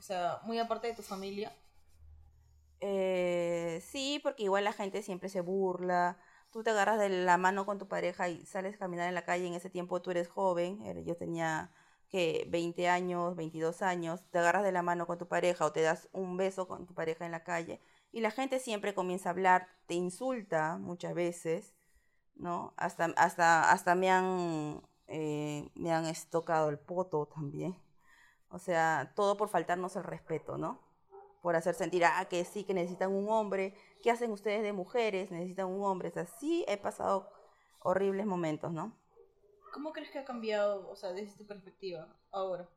o 0.00 0.02
sea, 0.02 0.40
muy 0.44 0.58
aparte 0.58 0.86
de 0.86 0.94
tu 0.94 1.02
familia. 1.02 1.52
Eh, 2.80 3.80
sí, 3.84 4.20
porque 4.22 4.44
igual 4.44 4.64
la 4.64 4.72
gente 4.72 5.02
siempre 5.02 5.28
se 5.28 5.40
burla. 5.40 6.18
Tú 6.50 6.62
te 6.62 6.70
agarras 6.70 6.98
de 6.98 7.08
la 7.10 7.36
mano 7.36 7.66
con 7.66 7.78
tu 7.78 7.86
pareja 7.88 8.28
y 8.28 8.44
sales 8.46 8.74
a 8.76 8.78
caminar 8.78 9.08
en 9.08 9.14
la 9.14 9.24
calle. 9.24 9.46
En 9.46 9.54
ese 9.54 9.70
tiempo 9.70 10.00
tú 10.02 10.10
eres 10.10 10.28
joven. 10.28 10.80
era- 10.82 11.00
Yo 11.00 11.16
tenía 11.16 11.70
que 12.08 12.46
20 12.50 12.88
años, 12.88 13.36
22 13.36 13.82
años. 13.82 14.24
Te 14.30 14.38
agarras 14.38 14.64
de 14.64 14.72
la 14.72 14.82
mano 14.82 15.06
con 15.06 15.18
tu 15.18 15.28
pareja 15.28 15.64
o 15.66 15.72
te 15.72 15.82
das 15.82 16.08
un 16.12 16.36
beso 16.36 16.66
con 16.68 16.86
tu 16.86 16.94
pareja 16.94 17.24
en 17.26 17.32
la 17.32 17.44
calle. 17.44 17.80
Y 18.12 18.20
la 18.20 18.30
gente 18.30 18.58
siempre 18.58 18.94
comienza 18.94 19.28
a 19.28 19.32
hablar, 19.32 19.68
te 19.86 19.94
insulta 19.94 20.76
muchas 20.78 21.14
veces, 21.14 21.74
¿no? 22.36 22.74
Hasta, 22.78 23.06
hasta, 23.18 23.70
hasta 23.72 23.94
me 23.96 24.10
han, 24.10 24.82
eh, 25.08 25.70
me 25.76 25.92
han 25.92 26.06
estocado 26.06 26.70
el 26.70 26.78
poto 26.78 27.26
también. 27.26 27.76
O 28.50 28.58
sea, 28.60 29.12
todo 29.16 29.36
por 29.38 29.48
faltarnos 29.50 29.96
el 29.96 30.04
respeto, 30.04 30.58
¿no? 30.58 30.80
Por 31.40 31.56
hacer 31.56 31.74
sentir, 31.74 32.04
ah, 32.04 32.26
que 32.28 32.44
sí, 32.44 32.64
que 32.64 32.74
necesitan 32.74 33.12
un 33.12 33.28
hombre. 33.30 33.74
¿Qué 34.02 34.10
hacen 34.10 34.30
ustedes 34.30 34.62
de 34.62 34.72
mujeres? 34.72 35.30
Necesitan 35.30 35.66
un 35.66 35.84
hombre. 35.84 36.08
O 36.08 36.12
sea, 36.12 36.26
sí 36.26 36.64
he 36.68 36.76
pasado 36.76 37.30
horribles 37.80 38.26
momentos, 38.26 38.72
¿no? 38.72 38.96
¿Cómo 39.72 39.92
crees 39.92 40.10
que 40.10 40.18
ha 40.18 40.24
cambiado, 40.24 40.88
o 40.90 40.96
sea, 40.96 41.12
desde 41.12 41.36
tu 41.36 41.46
perspectiva 41.46 42.08
ahora? 42.30 42.68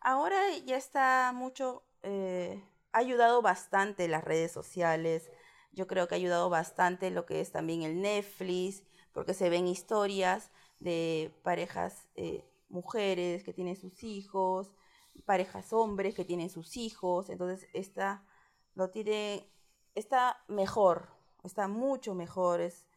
Ahora 0.00 0.36
ya 0.66 0.76
está 0.76 1.32
mucho, 1.34 1.82
eh, 2.02 2.62
ha 2.92 2.98
ayudado 2.98 3.40
bastante 3.40 4.06
las 4.06 4.22
redes 4.22 4.52
sociales. 4.52 5.30
Yo 5.72 5.86
creo 5.86 6.06
que 6.06 6.14
ha 6.14 6.18
ayudado 6.18 6.50
bastante 6.50 7.10
lo 7.10 7.24
que 7.24 7.40
es 7.40 7.52
también 7.52 7.82
el 7.82 8.02
Netflix, 8.02 8.84
porque 9.12 9.34
se 9.34 9.48
ven 9.48 9.66
historias 9.66 10.50
de 10.78 11.34
parejas 11.42 12.06
eh, 12.16 12.44
mujeres 12.68 13.44
que 13.44 13.54
tienen 13.54 13.76
sus 13.76 14.04
hijos, 14.04 14.72
parejas 15.22 15.72
hombres 15.72 16.14
que 16.14 16.24
tienen 16.24 16.50
sus 16.50 16.76
hijos. 16.76 17.30
Entonces 17.30 17.68
está, 17.72 18.24
lo 18.74 18.90
tiene, 18.90 19.50
está 19.94 20.44
mejor, 20.48 21.08
está 21.42 21.68
mucho 21.68 22.14
mejor. 22.14 22.60
Es, 22.60 22.88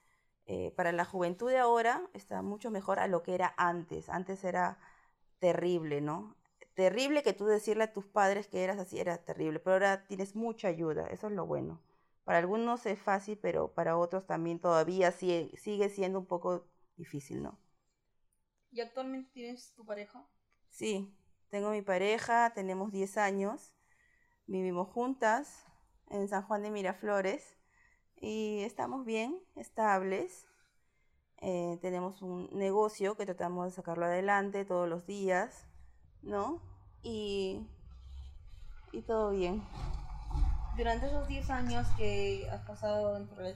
eh, 0.45 0.71
para 0.75 0.91
la 0.91 1.05
juventud 1.05 1.49
de 1.49 1.57
ahora 1.57 2.01
está 2.13 2.41
mucho 2.41 2.71
mejor 2.71 2.99
a 2.99 3.07
lo 3.07 3.23
que 3.23 3.35
era 3.35 3.53
antes. 3.57 4.09
Antes 4.09 4.43
era 4.43 4.79
terrible, 5.39 6.01
¿no? 6.01 6.35
Terrible 6.75 7.23
que 7.23 7.33
tú 7.33 7.45
decirle 7.45 7.85
a 7.85 7.93
tus 7.93 8.05
padres 8.05 8.47
que 8.47 8.63
eras 8.63 8.79
así 8.79 8.99
era 8.99 9.17
terrible, 9.17 9.59
pero 9.59 9.73
ahora 9.75 10.05
tienes 10.07 10.35
mucha 10.35 10.67
ayuda, 10.67 11.07
eso 11.07 11.27
es 11.27 11.33
lo 11.33 11.45
bueno. 11.45 11.81
Para 12.23 12.39
algunos 12.39 12.85
es 12.85 12.99
fácil, 12.99 13.37
pero 13.39 13.73
para 13.73 13.97
otros 13.97 14.27
también 14.27 14.59
todavía 14.59 15.11
sigue, 15.11 15.51
sigue 15.57 15.89
siendo 15.89 16.19
un 16.19 16.25
poco 16.27 16.65
difícil, 16.95 17.41
¿no? 17.43 17.57
¿Y 18.71 18.79
actualmente 18.79 19.29
tienes 19.33 19.73
tu 19.73 19.85
pareja? 19.85 20.25
Sí, 20.69 21.13
tengo 21.49 21.71
mi 21.71 21.81
pareja, 21.81 22.51
tenemos 22.53 22.91
10 22.91 23.17
años, 23.17 23.73
vivimos 24.45 24.89
juntas 24.89 25.65
en 26.09 26.27
San 26.27 26.43
Juan 26.43 26.63
de 26.63 26.71
Miraflores 26.71 27.57
y 28.15 28.61
estamos 28.61 29.05
bien, 29.05 29.39
estables. 29.55 30.45
Eh, 31.39 31.77
tenemos 31.81 32.21
un 32.21 32.49
negocio 32.51 33.15
que 33.15 33.25
tratamos 33.25 33.65
de 33.65 33.71
sacarlo 33.71 34.05
adelante 34.05 34.65
todos 34.65 34.89
los 34.89 35.05
días, 35.05 35.67
¿no? 36.23 36.61
Y, 37.03 37.67
y 38.91 39.03
todo 39.03 39.31
bien. 39.31 39.63
Durante 40.75 41.07
esos 41.07 41.27
10 41.27 41.49
años 41.49 41.87
que 41.97 42.47
has 42.51 42.65
pasado 42.65 43.17
en 43.17 43.27
tu 43.27 43.35
red, 43.35 43.55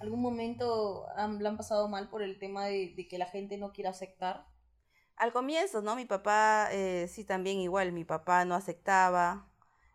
¿algún 0.00 0.20
momento 0.20 1.06
han, 1.16 1.44
han 1.44 1.56
pasado 1.56 1.88
mal 1.88 2.08
por 2.08 2.22
el 2.22 2.38
tema 2.38 2.66
de, 2.66 2.94
de 2.96 3.08
que 3.08 3.18
la 3.18 3.26
gente 3.26 3.56
no 3.56 3.72
quiera 3.72 3.90
aceptar? 3.90 4.51
Al 5.16 5.32
comienzo, 5.32 5.82
¿no? 5.82 5.94
Mi 5.96 6.04
papá, 6.04 6.68
eh, 6.72 7.06
sí, 7.08 7.24
también 7.24 7.58
igual, 7.58 7.92
mi 7.92 8.04
papá 8.04 8.44
no 8.44 8.54
aceptaba. 8.54 9.48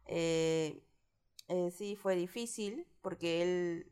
eh, 0.06 0.84
eh, 1.50 1.72
sí, 1.72 1.96
fue 1.98 2.16
difícil 2.16 2.88
porque 3.02 3.42
él 3.44 3.92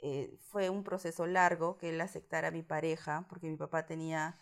eh, 0.00 0.36
fue 0.50 0.70
un 0.70 0.84
proceso 0.84 1.26
largo 1.26 1.78
que 1.78 1.90
él 1.90 2.00
aceptara 2.02 2.48
a 2.48 2.50
mi 2.52 2.62
pareja, 2.62 3.26
porque 3.30 3.48
mi 3.50 3.56
papá 3.56 3.86
tenía 3.86 4.38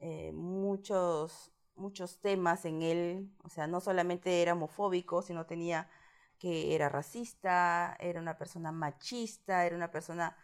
eh, 0.00 0.32
muchos, 0.34 1.52
muchos 1.76 2.20
temas 2.20 2.64
en 2.66 2.82
él, 2.82 3.32
o 3.44 3.50
sea, 3.50 3.66
no 3.68 3.80
solamente 3.82 4.42
era 4.42 4.54
homofóbico, 4.54 5.22
sino 5.22 5.46
tenía 5.46 5.90
que 6.38 6.74
era 6.76 6.88
racista, 6.90 7.96
era 8.00 8.20
una 8.20 8.38
persona 8.38 8.72
machista, 8.72 9.66
era 9.66 9.76
una 9.76 9.90
persona 9.92 10.36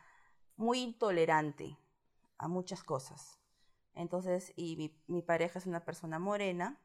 muy 0.56 0.80
intolerante 0.80 1.78
a 2.38 2.48
muchas 2.48 2.84
cosas. 2.84 3.39
Entonces, 3.94 4.52
y 4.56 4.76
mi, 4.76 4.96
mi 5.08 5.22
pareja 5.22 5.58
es 5.58 5.66
una 5.66 5.84
persona 5.84 6.18
morena, 6.18 6.80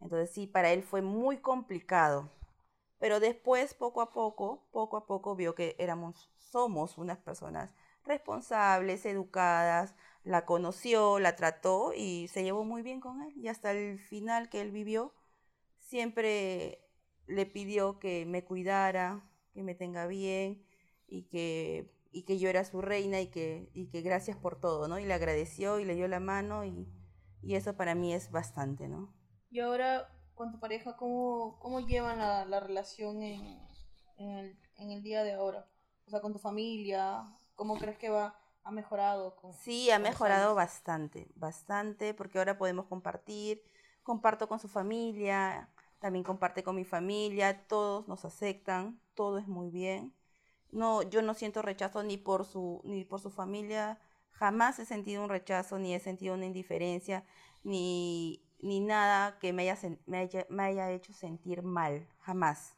entonces 0.00 0.30
sí, 0.30 0.46
para 0.46 0.72
él 0.72 0.82
fue 0.82 1.02
muy 1.02 1.38
complicado. 1.38 2.30
Pero 2.98 3.20
después, 3.20 3.74
poco 3.74 4.02
a 4.02 4.12
poco, 4.12 4.68
poco 4.72 4.96
a 4.98 5.06
poco 5.06 5.36
vio 5.36 5.54
que 5.54 5.76
éramos, 5.78 6.30
somos 6.36 6.98
unas 6.98 7.18
personas 7.18 7.70
responsables, 8.04 9.06
educadas, 9.06 9.94
la 10.24 10.44
conoció, 10.44 11.18
la 11.18 11.36
trató 11.36 11.92
y 11.94 12.28
se 12.28 12.42
llevó 12.42 12.64
muy 12.64 12.82
bien 12.82 13.00
con 13.00 13.22
él. 13.22 13.32
Y 13.36 13.48
hasta 13.48 13.72
el 13.72 13.98
final 13.98 14.48
que 14.50 14.60
él 14.60 14.70
vivió, 14.70 15.14
siempre 15.78 16.80
le 17.26 17.46
pidió 17.46 17.98
que 17.98 18.26
me 18.26 18.44
cuidara, 18.44 19.22
que 19.54 19.62
me 19.62 19.74
tenga 19.74 20.06
bien 20.06 20.64
y 21.06 21.22
que, 21.24 21.90
y 22.12 22.24
que 22.24 22.38
yo 22.38 22.48
era 22.48 22.64
su 22.64 22.80
reina 22.82 23.20
y 23.20 23.28
que, 23.28 23.70
y 23.74 23.88
que 23.88 24.02
gracias 24.02 24.36
por 24.36 24.58
todo, 24.60 24.88
¿no? 24.88 24.98
Y 24.98 25.04
le 25.04 25.14
agradeció 25.14 25.78
y 25.80 25.84
le 25.84 25.94
dio 25.94 26.08
la 26.08 26.20
mano 26.20 26.64
y, 26.64 26.88
y 27.42 27.54
eso 27.54 27.76
para 27.76 27.94
mí 27.94 28.12
es 28.14 28.30
bastante, 28.30 28.88
¿no? 28.88 29.12
Y 29.50 29.60
ahora, 29.60 30.08
con 30.34 30.52
tu 30.52 30.58
pareja, 30.60 30.96
¿cómo, 30.96 31.58
cómo 31.60 31.80
llevan 31.80 32.18
la, 32.18 32.44
la 32.44 32.60
relación 32.60 33.22
en, 33.22 33.58
en, 34.16 34.30
el, 34.30 34.58
en 34.76 34.90
el 34.90 35.02
día 35.02 35.22
de 35.24 35.32
ahora? 35.32 35.68
O 36.06 36.10
sea, 36.10 36.20
con 36.20 36.32
tu 36.32 36.38
familia, 36.38 37.24
¿cómo 37.54 37.78
crees 37.78 37.98
que 37.98 38.10
va, 38.10 38.38
ha 38.62 38.70
mejorado? 38.70 39.36
Con, 39.36 39.52
Sí, 39.52 39.90
ha 39.90 39.96
con 39.96 40.02
mejorado 40.02 40.54
bastante, 40.54 41.30
bastante, 41.34 42.14
porque 42.14 42.38
ahora 42.38 42.56
podemos 42.58 42.86
compartir, 42.86 43.62
comparto 44.02 44.48
con 44.48 44.58
su 44.60 44.68
familia, 44.68 45.68
también 45.98 46.24
comparte 46.24 46.62
con 46.64 46.76
mi 46.76 46.84
familia, 46.84 47.66
todos 47.66 48.08
nos 48.08 48.24
aceptan, 48.24 49.00
todo 49.14 49.38
es 49.38 49.48
muy 49.48 49.70
bien. 49.70 50.14
No, 50.72 51.02
yo 51.02 51.22
no 51.22 51.34
siento 51.34 51.62
rechazo 51.62 52.02
ni 52.02 52.16
por 52.16 52.44
su, 52.44 52.80
ni 52.84 53.04
por 53.04 53.20
su 53.20 53.30
familia, 53.30 53.98
jamás 54.30 54.78
he 54.78 54.84
sentido 54.86 55.22
un 55.22 55.28
rechazo, 55.28 55.78
ni 55.78 55.94
he 55.94 56.00
sentido 56.00 56.34
una 56.34 56.46
indiferencia, 56.46 57.24
ni, 57.62 58.42
ni 58.60 58.80
nada 58.80 59.38
que 59.38 59.52
me 59.52 59.68
haya, 59.68 59.78
me 60.06 60.18
haya, 60.18 60.46
me 60.48 60.62
haya 60.62 60.90
hecho 60.92 61.12
sentir 61.12 61.62
mal, 61.62 62.08
jamás. 62.18 62.76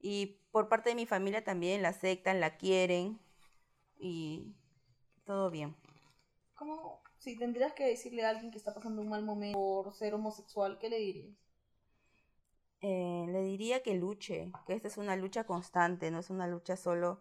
Y 0.00 0.40
por 0.52 0.68
parte 0.68 0.90
de 0.90 0.96
mi 0.96 1.06
familia 1.06 1.42
también 1.42 1.82
la 1.82 1.88
aceptan, 1.88 2.40
la 2.40 2.56
quieren 2.56 3.18
y 3.98 4.54
todo 5.24 5.50
bien. 5.50 5.76
¿Cómo, 6.54 7.02
si 7.18 7.36
tendrías 7.36 7.72
que 7.72 7.86
decirle 7.86 8.24
a 8.24 8.30
alguien 8.30 8.50
que 8.50 8.58
está 8.58 8.74
pasando 8.74 9.02
un 9.02 9.08
mal 9.08 9.24
momento 9.24 9.58
por 9.58 9.94
ser 9.94 10.14
homosexual, 10.14 10.78
¿qué 10.78 10.88
le 10.90 10.98
dirías? 10.98 11.47
Eh, 12.80 13.26
le 13.28 13.42
diría 13.42 13.82
que 13.82 13.94
luche, 13.94 14.52
que 14.66 14.74
esta 14.74 14.88
es 14.88 14.98
una 14.98 15.16
lucha 15.16 15.44
constante, 15.44 16.10
no 16.12 16.20
es 16.20 16.30
una 16.30 16.46
lucha 16.46 16.76
solo 16.76 17.20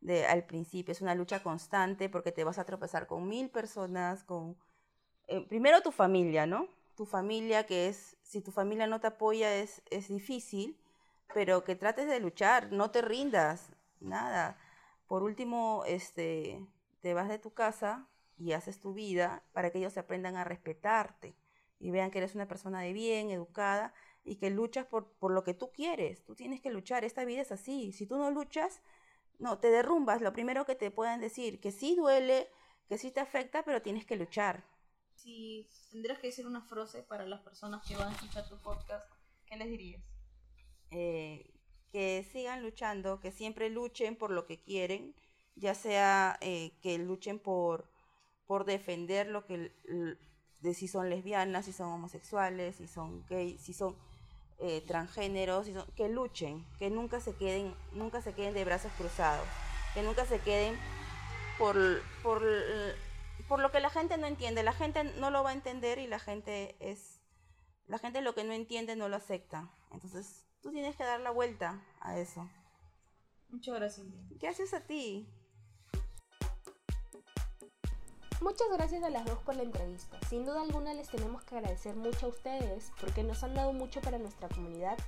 de 0.00 0.26
al 0.26 0.44
principio, 0.46 0.92
es 0.92 1.02
una 1.02 1.14
lucha 1.14 1.42
constante 1.42 2.08
porque 2.08 2.32
te 2.32 2.44
vas 2.44 2.58
a 2.58 2.64
tropezar 2.64 3.06
con 3.06 3.28
mil 3.28 3.50
personas, 3.50 4.24
con 4.24 4.56
eh, 5.28 5.46
primero 5.46 5.82
tu 5.82 5.92
familia, 5.92 6.46
¿no? 6.46 6.68
Tu 6.96 7.06
familia 7.06 7.66
que 7.66 7.88
es, 7.88 8.16
si 8.22 8.40
tu 8.40 8.50
familia 8.52 8.86
no 8.86 9.00
te 9.00 9.08
apoya 9.08 9.54
es, 9.56 9.82
es 9.90 10.08
difícil, 10.08 10.78
pero 11.34 11.64
que 11.64 11.76
trates 11.76 12.06
de 12.08 12.20
luchar, 12.20 12.72
no 12.72 12.90
te 12.90 13.02
rindas, 13.02 13.70
nada. 14.00 14.58
Por 15.06 15.22
último, 15.22 15.84
este, 15.86 16.66
te 17.00 17.14
vas 17.14 17.28
de 17.28 17.38
tu 17.38 17.52
casa 17.52 18.08
y 18.38 18.52
haces 18.52 18.80
tu 18.80 18.94
vida 18.94 19.42
para 19.52 19.70
que 19.70 19.78
ellos 19.78 19.98
aprendan 19.98 20.36
a 20.36 20.44
respetarte 20.44 21.36
y 21.78 21.90
vean 21.90 22.10
que 22.10 22.18
eres 22.18 22.34
una 22.34 22.48
persona 22.48 22.80
de 22.80 22.92
bien, 22.92 23.30
educada 23.30 23.92
y 24.24 24.36
que 24.36 24.50
luchas 24.50 24.86
por, 24.86 25.12
por 25.18 25.32
lo 25.32 25.44
que 25.44 25.54
tú 25.54 25.70
quieres. 25.72 26.24
Tú 26.24 26.34
tienes 26.34 26.60
que 26.60 26.70
luchar, 26.70 27.04
esta 27.04 27.24
vida 27.24 27.42
es 27.42 27.52
así. 27.52 27.92
Si 27.92 28.06
tú 28.06 28.16
no 28.16 28.30
luchas, 28.30 28.80
no, 29.38 29.58
te 29.58 29.70
derrumbas. 29.70 30.22
Lo 30.22 30.32
primero 30.32 30.64
que 30.64 30.74
te 30.74 30.90
pueden 30.90 31.20
decir, 31.20 31.60
que 31.60 31.72
sí 31.72 31.94
duele, 31.94 32.48
que 32.88 32.98
sí 32.98 33.10
te 33.10 33.20
afecta, 33.20 33.64
pero 33.64 33.82
tienes 33.82 34.06
que 34.06 34.16
luchar. 34.16 34.64
Si 35.14 35.68
tendrías 35.90 36.18
que 36.18 36.28
decir 36.28 36.46
una 36.46 36.62
frase 36.62 37.02
para 37.02 37.26
las 37.26 37.40
personas 37.40 37.86
que 37.86 37.96
van 37.96 38.08
a 38.08 38.12
escuchar 38.12 38.48
tu 38.48 38.60
podcast, 38.60 39.06
¿qué 39.46 39.56
les 39.56 39.68
dirías? 39.68 40.02
Eh, 40.90 41.54
que 41.92 42.26
sigan 42.32 42.62
luchando, 42.62 43.20
que 43.20 43.30
siempre 43.30 43.70
luchen 43.70 44.16
por 44.16 44.30
lo 44.30 44.46
que 44.46 44.60
quieren, 44.60 45.14
ya 45.54 45.74
sea 45.74 46.38
eh, 46.40 46.76
que 46.82 46.98
luchen 46.98 47.38
por, 47.38 47.90
por 48.46 48.64
defender 48.64 49.28
lo 49.28 49.46
que, 49.46 49.72
de 50.60 50.74
si 50.74 50.88
son 50.88 51.10
lesbianas, 51.10 51.66
si 51.66 51.72
son 51.72 51.92
homosexuales, 51.92 52.76
si 52.76 52.88
son 52.88 53.24
gays, 53.26 53.60
si 53.60 53.72
son 53.72 53.96
eh, 54.58 54.82
transgéneros, 54.86 55.68
que 55.96 56.08
luchen, 56.08 56.66
que 56.78 56.90
nunca 56.90 57.20
se 57.20 57.34
queden, 57.34 57.74
nunca 57.92 58.22
se 58.22 58.34
queden 58.34 58.54
de 58.54 58.64
brazos 58.64 58.92
cruzados, 58.98 59.46
que 59.94 60.02
nunca 60.02 60.24
se 60.26 60.38
queden 60.40 60.78
por, 61.58 61.76
por, 62.22 62.42
por 63.48 63.60
lo 63.60 63.70
que 63.70 63.80
la 63.80 63.90
gente 63.90 64.18
no 64.18 64.26
entiende. 64.26 64.62
La 64.62 64.72
gente 64.72 65.04
no 65.04 65.30
lo 65.30 65.42
va 65.42 65.50
a 65.50 65.54
entender 65.54 65.98
y 65.98 66.06
la 66.06 66.18
gente 66.18 66.76
es, 66.80 67.20
la 67.86 67.98
gente 67.98 68.22
lo 68.22 68.34
que 68.34 68.44
no 68.44 68.52
entiende 68.52 68.96
no 68.96 69.08
lo 69.08 69.16
acepta. 69.16 69.70
Entonces 69.92 70.44
Tú 70.64 70.72
tienes 70.72 70.96
que 70.96 71.04
dar 71.04 71.20
la 71.20 71.30
vuelta 71.30 71.78
a 72.00 72.18
eso. 72.18 72.48
Muchas 73.50 73.74
gracias. 73.74 74.06
Gracias 74.40 74.72
a 74.72 74.80
ti. 74.80 75.28
Muchas 78.40 78.68
gracias 78.72 79.02
a 79.02 79.10
las 79.10 79.24
dos 79.24 79.38
por 79.38 79.56
la 79.56 79.62
entrevista. 79.62 80.18
Sin 80.28 80.44
duda 80.44 80.62
alguna 80.62 80.92
les 80.92 81.08
tenemos 81.08 81.42
que 81.44 81.56
agradecer 81.56 81.94
mucho 81.96 82.26
a 82.26 82.28
ustedes 82.30 82.92
porque 83.00 83.22
nos 83.22 83.42
han 83.42 83.54
dado 83.54 83.72
mucho 83.72 84.00
para 84.00 84.18
nuestra 84.18 84.48
comunidad. 84.48 84.98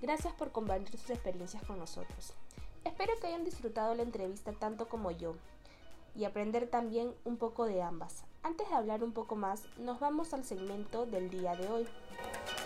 Gracias 0.00 0.32
por 0.34 0.52
compartir 0.52 0.98
sus 0.98 1.10
experiencias 1.10 1.62
con 1.64 1.78
nosotros. 1.78 2.32
Espero 2.84 3.12
que 3.20 3.26
hayan 3.26 3.44
disfrutado 3.44 3.94
la 3.94 4.02
entrevista 4.02 4.52
tanto 4.52 4.88
como 4.88 5.10
yo 5.10 5.34
y 6.14 6.24
aprender 6.24 6.68
también 6.68 7.14
un 7.24 7.36
poco 7.36 7.66
de 7.66 7.82
ambas. 7.82 8.24
Antes 8.42 8.68
de 8.68 8.74
hablar 8.74 9.04
un 9.04 9.12
poco 9.12 9.36
más, 9.36 9.62
nos 9.78 10.00
vamos 10.00 10.32
al 10.34 10.44
segmento 10.44 11.06
del 11.06 11.30
día 11.30 11.54
de 11.54 11.68
hoy, 11.68 11.86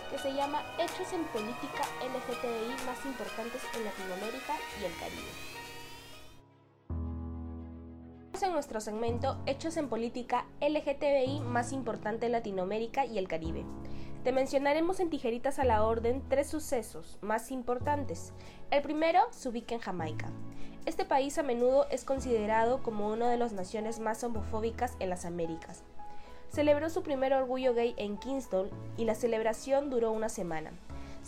que 0.09 0.17
se 0.17 0.33
llama 0.33 0.63
Hechos 0.79 1.13
en 1.13 1.25
Política 1.25 1.83
LGTBI 2.01 2.85
más 2.85 3.05
importantes 3.05 3.61
en 3.75 3.85
Latinoamérica 3.85 4.55
y 4.81 4.85
el 4.85 4.97
Caribe. 4.97 5.56
En 8.47 8.53
nuestro 8.53 8.79
segmento 8.79 9.37
Hechos 9.45 9.75
en 9.75 9.89
Política 9.89 10.45
LGTBI 10.61 11.41
más 11.41 11.73
importante 11.73 12.27
en 12.27 12.31
Latinoamérica 12.31 13.05
y 13.05 13.17
el 13.17 13.27
Caribe. 13.27 13.65
Te 14.23 14.31
mencionaremos 14.31 15.01
en 15.01 15.09
tijeritas 15.09 15.59
a 15.59 15.65
la 15.65 15.83
orden 15.83 16.23
tres 16.29 16.47
sucesos 16.47 17.17
más 17.19 17.51
importantes. 17.51 18.31
El 18.71 18.83
primero 18.83 19.19
se 19.31 19.49
ubica 19.49 19.75
en 19.75 19.81
Jamaica. 19.81 20.31
Este 20.85 21.03
país 21.03 21.37
a 21.37 21.43
menudo 21.43 21.87
es 21.91 22.05
considerado 22.05 22.81
como 22.81 23.09
una 23.09 23.29
de 23.29 23.37
las 23.37 23.51
naciones 23.51 23.99
más 23.99 24.23
homofóbicas 24.23 24.95
en 25.01 25.09
las 25.09 25.25
Américas. 25.25 25.83
Celebró 26.49 26.89
su 26.89 27.03
primer 27.03 27.33
orgullo 27.33 27.73
gay 27.73 27.95
en 27.97 28.15
Kingston 28.15 28.69
y 28.95 29.03
la 29.03 29.15
celebración 29.15 29.89
duró 29.89 30.13
una 30.13 30.29
semana. 30.29 30.71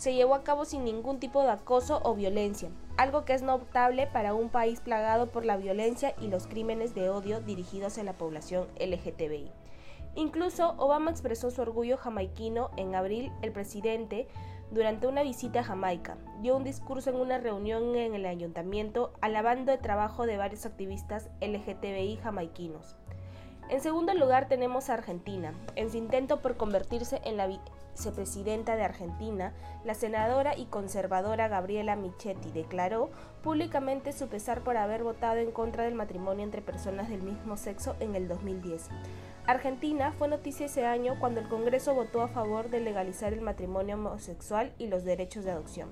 Se 0.00 0.14
llevó 0.14 0.34
a 0.34 0.44
cabo 0.44 0.64
sin 0.64 0.86
ningún 0.86 1.20
tipo 1.20 1.42
de 1.42 1.50
acoso 1.50 2.00
o 2.04 2.14
violencia, 2.14 2.70
algo 2.96 3.26
que 3.26 3.34
es 3.34 3.42
notable 3.42 4.06
para 4.06 4.32
un 4.32 4.48
país 4.48 4.80
plagado 4.80 5.26
por 5.26 5.44
la 5.44 5.58
violencia 5.58 6.14
y 6.22 6.28
los 6.28 6.46
crímenes 6.46 6.94
de 6.94 7.10
odio 7.10 7.42
dirigidos 7.42 7.98
a 7.98 8.02
la 8.02 8.14
población 8.14 8.66
LGTBI. 8.80 9.52
Incluso 10.14 10.74
Obama 10.78 11.10
expresó 11.10 11.50
su 11.50 11.60
orgullo 11.60 11.98
jamaiquino 11.98 12.70
en 12.78 12.94
abril. 12.94 13.30
El 13.42 13.52
presidente 13.52 14.26
durante 14.70 15.06
una 15.06 15.22
visita 15.22 15.60
a 15.60 15.64
Jamaica. 15.64 16.16
Dio 16.40 16.56
un 16.56 16.64
discurso 16.64 17.10
en 17.10 17.16
una 17.16 17.36
reunión 17.36 17.94
en 17.94 18.14
el 18.14 18.24
ayuntamiento 18.24 19.12
alabando 19.20 19.70
el 19.70 19.80
trabajo 19.80 20.24
de 20.24 20.38
varios 20.38 20.64
activistas 20.64 21.28
LGTBI 21.42 22.16
jamaiquinos. 22.22 22.96
En 23.68 23.82
segundo 23.82 24.14
lugar 24.14 24.48
tenemos 24.48 24.88
a 24.88 24.94
Argentina. 24.94 25.52
En 25.76 25.90
su 25.90 25.98
intento 25.98 26.40
por 26.40 26.56
convertirse 26.56 27.20
en 27.24 27.36
la 27.36 27.46
vicepresidenta 27.92 28.76
de 28.76 28.82
Argentina, 28.82 29.52
la 29.84 29.94
senadora 29.94 30.56
y 30.56 30.66
conservadora 30.66 31.48
Gabriela 31.48 31.96
Michetti 31.96 32.50
declaró 32.50 33.10
públicamente 33.42 34.12
su 34.12 34.28
pesar 34.28 34.62
por 34.62 34.76
haber 34.76 35.02
votado 35.02 35.38
en 35.38 35.50
contra 35.50 35.84
del 35.84 35.94
matrimonio 35.94 36.44
entre 36.44 36.62
personas 36.62 37.08
del 37.08 37.22
mismo 37.22 37.56
sexo 37.56 37.96
en 38.00 38.14
el 38.14 38.28
2010. 38.28 38.88
Argentina 39.46 40.12
fue 40.12 40.28
noticia 40.28 40.66
ese 40.66 40.86
año 40.86 41.18
cuando 41.18 41.40
el 41.40 41.48
Congreso 41.48 41.94
votó 41.94 42.22
a 42.22 42.28
favor 42.28 42.70
de 42.70 42.80
legalizar 42.80 43.32
el 43.32 43.40
matrimonio 43.40 43.96
homosexual 43.96 44.72
y 44.78 44.86
los 44.86 45.04
derechos 45.04 45.44
de 45.44 45.50
adopción. 45.50 45.88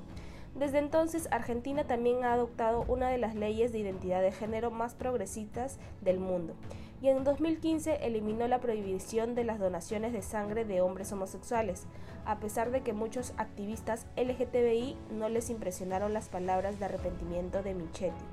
Desde 0.54 0.78
entonces, 0.78 1.28
Argentina 1.30 1.84
también 1.84 2.24
ha 2.24 2.32
adoptado 2.32 2.84
una 2.88 3.10
de 3.10 3.18
las 3.18 3.34
leyes 3.34 3.72
de 3.72 3.78
identidad 3.78 4.22
de 4.22 4.32
género 4.32 4.70
más 4.70 4.94
progresistas 4.94 5.78
del 6.00 6.18
mundo, 6.18 6.54
y 7.00 7.08
en 7.08 7.24
2015 7.24 8.06
eliminó 8.06 8.48
la 8.48 8.60
prohibición 8.60 9.34
de 9.34 9.44
las 9.44 9.58
donaciones 9.58 10.12
de 10.12 10.22
sangre 10.22 10.64
de 10.64 10.80
hombres 10.80 11.12
homosexuales, 11.12 11.84
a 12.24 12.40
pesar 12.40 12.70
de 12.70 12.82
que 12.82 12.92
muchos 12.92 13.32
activistas 13.36 14.06
LGTBI 14.16 14.96
no 15.12 15.28
les 15.28 15.50
impresionaron 15.50 16.12
las 16.12 16.28
palabras 16.28 16.78
de 16.78 16.86
arrepentimiento 16.86 17.62
de 17.62 17.74
Michetti. 17.74 18.24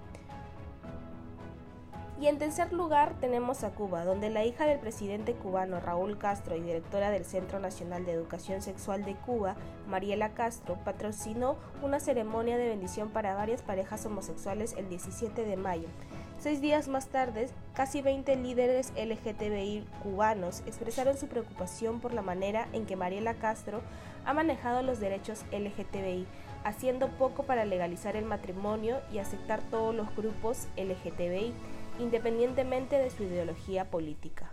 Y 2.19 2.27
en 2.27 2.37
tercer 2.37 2.71
lugar 2.71 3.19
tenemos 3.19 3.65
a 3.65 3.71
Cuba, 3.71 4.05
donde 4.05 4.29
la 4.29 4.45
hija 4.45 4.65
del 4.65 4.79
presidente 4.79 5.33
cubano 5.33 5.81
Raúl 5.81 6.17
Castro 6.17 6.55
y 6.55 6.61
directora 6.61 7.11
del 7.11 7.25
Centro 7.25 7.59
Nacional 7.59 8.05
de 8.05 8.13
Educación 8.13 8.61
Sexual 8.61 9.03
de 9.03 9.15
Cuba, 9.15 9.57
Mariela 9.89 10.33
Castro, 10.33 10.77
patrocinó 10.85 11.57
una 11.83 11.99
ceremonia 11.99 12.57
de 12.57 12.69
bendición 12.69 13.09
para 13.09 13.35
varias 13.35 13.61
parejas 13.63 14.05
homosexuales 14.05 14.75
el 14.77 14.87
17 14.87 15.43
de 15.43 15.57
mayo. 15.57 15.89
Seis 16.37 16.61
días 16.61 16.87
más 16.87 17.07
tarde, 17.07 17.49
casi 17.73 18.01
20 18.01 18.35
líderes 18.35 18.93
LGTBI 18.95 19.87
cubanos 20.03 20.61
expresaron 20.67 21.17
su 21.17 21.27
preocupación 21.27 21.99
por 21.99 22.13
la 22.13 22.21
manera 22.21 22.67
en 22.73 22.85
que 22.85 22.95
Mariela 22.95 23.35
Castro 23.35 23.81
ha 24.25 24.33
manejado 24.33 24.83
los 24.83 24.99
derechos 24.99 25.43
LGTBI, 25.51 26.27
haciendo 26.63 27.09
poco 27.17 27.43
para 27.43 27.65
legalizar 27.65 28.15
el 28.15 28.25
matrimonio 28.25 28.99
y 29.11 29.17
aceptar 29.17 29.61
todos 29.71 29.95
los 29.95 30.13
grupos 30.15 30.67
LGTBI 30.77 31.53
independientemente 31.99 32.97
de 32.97 33.09
su 33.09 33.23
ideología 33.23 33.89
política. 33.89 34.51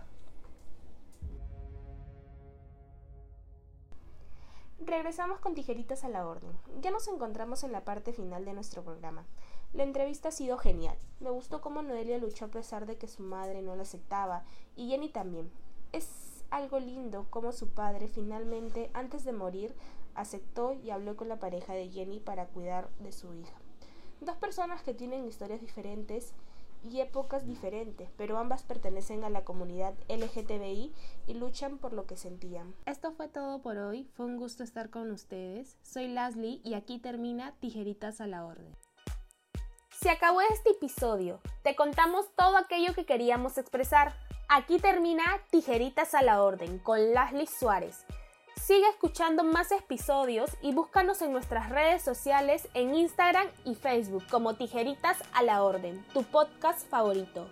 Regresamos 4.79 5.39
con 5.39 5.53
tijeritas 5.53 6.03
a 6.03 6.09
la 6.09 6.27
orden. 6.27 6.51
Ya 6.81 6.91
nos 6.91 7.07
encontramos 7.07 7.63
en 7.63 7.71
la 7.71 7.85
parte 7.85 8.11
final 8.11 8.43
de 8.43 8.53
nuestro 8.53 8.83
programa. 8.83 9.25
La 9.73 9.81
entrevista 9.81 10.29
ha 10.29 10.31
sido 10.31 10.59
genial. 10.59 10.95
Me 11.19 11.31
gustó 11.31 11.59
cómo 11.59 11.81
Noelia 11.81 12.19
luchó 12.19 12.45
a 12.45 12.49
pesar 12.49 12.85
de 12.85 12.97
que 12.97 13.07
su 13.07 13.23
madre 13.23 13.63
no 13.63 13.75
la 13.75 13.81
aceptaba 13.81 14.43
y 14.75 14.89
Jenny 14.89 15.09
también. 15.09 15.49
Es 15.91 16.45
algo 16.51 16.79
lindo 16.79 17.25
cómo 17.31 17.51
su 17.51 17.69
padre 17.69 18.07
finalmente, 18.07 18.91
antes 18.93 19.23
de 19.23 19.33
morir, 19.33 19.73
aceptó 20.13 20.73
y 20.73 20.91
habló 20.91 21.15
con 21.15 21.27
la 21.27 21.39
pareja 21.39 21.73
de 21.73 21.89
Jenny 21.89 22.19
para 22.19 22.45
cuidar 22.45 22.89
de 22.99 23.11
su 23.11 23.33
hija. 23.33 23.57
Dos 24.21 24.37
personas 24.37 24.83
que 24.83 24.93
tienen 24.93 25.25
historias 25.25 25.61
diferentes 25.61 26.33
y 26.83 26.99
épocas 26.99 27.47
diferentes, 27.47 28.09
pero 28.15 28.37
ambas 28.37 28.61
pertenecen 28.61 29.23
a 29.23 29.31
la 29.31 29.43
comunidad 29.43 29.95
LGTBI 30.07 30.93
y 31.25 31.33
luchan 31.33 31.79
por 31.79 31.93
lo 31.93 32.05
que 32.05 32.15
sentían. 32.15 32.75
Esto 32.85 33.11
fue 33.13 33.27
todo 33.27 33.61
por 33.63 33.77
hoy, 33.77 34.07
fue 34.13 34.27
un 34.27 34.37
gusto 34.37 34.63
estar 34.63 34.91
con 34.91 35.09
ustedes. 35.09 35.77
Soy 35.81 36.09
Leslie 36.09 36.61
y 36.63 36.75
aquí 36.75 36.99
termina 36.99 37.55
Tijeritas 37.59 38.21
a 38.21 38.27
la 38.27 38.45
Orden. 38.45 38.75
Se 40.03 40.09
acabó 40.09 40.41
este 40.41 40.71
episodio, 40.71 41.39
te 41.61 41.77
contamos 41.77 42.25
todo 42.35 42.57
aquello 42.57 42.93
que 42.93 43.05
queríamos 43.05 43.57
expresar. 43.57 44.13
Aquí 44.49 44.77
termina 44.77 45.23
Tijeritas 45.49 46.13
a 46.13 46.21
la 46.21 46.43
Orden 46.43 46.77
con 46.79 47.13
Leslie 47.13 47.47
Suárez. 47.47 48.03
Sigue 48.61 48.85
escuchando 48.89 49.45
más 49.45 49.71
episodios 49.71 50.51
y 50.61 50.73
búscanos 50.73 51.21
en 51.21 51.31
nuestras 51.31 51.69
redes 51.69 52.01
sociales 52.01 52.67
en 52.73 52.93
Instagram 52.95 53.47
y 53.63 53.75
Facebook 53.75 54.25
como 54.29 54.55
Tijeritas 54.55 55.19
a 55.33 55.41
la 55.41 55.63
Orden, 55.63 56.05
tu 56.13 56.23
podcast 56.23 56.85
favorito. 56.89 57.47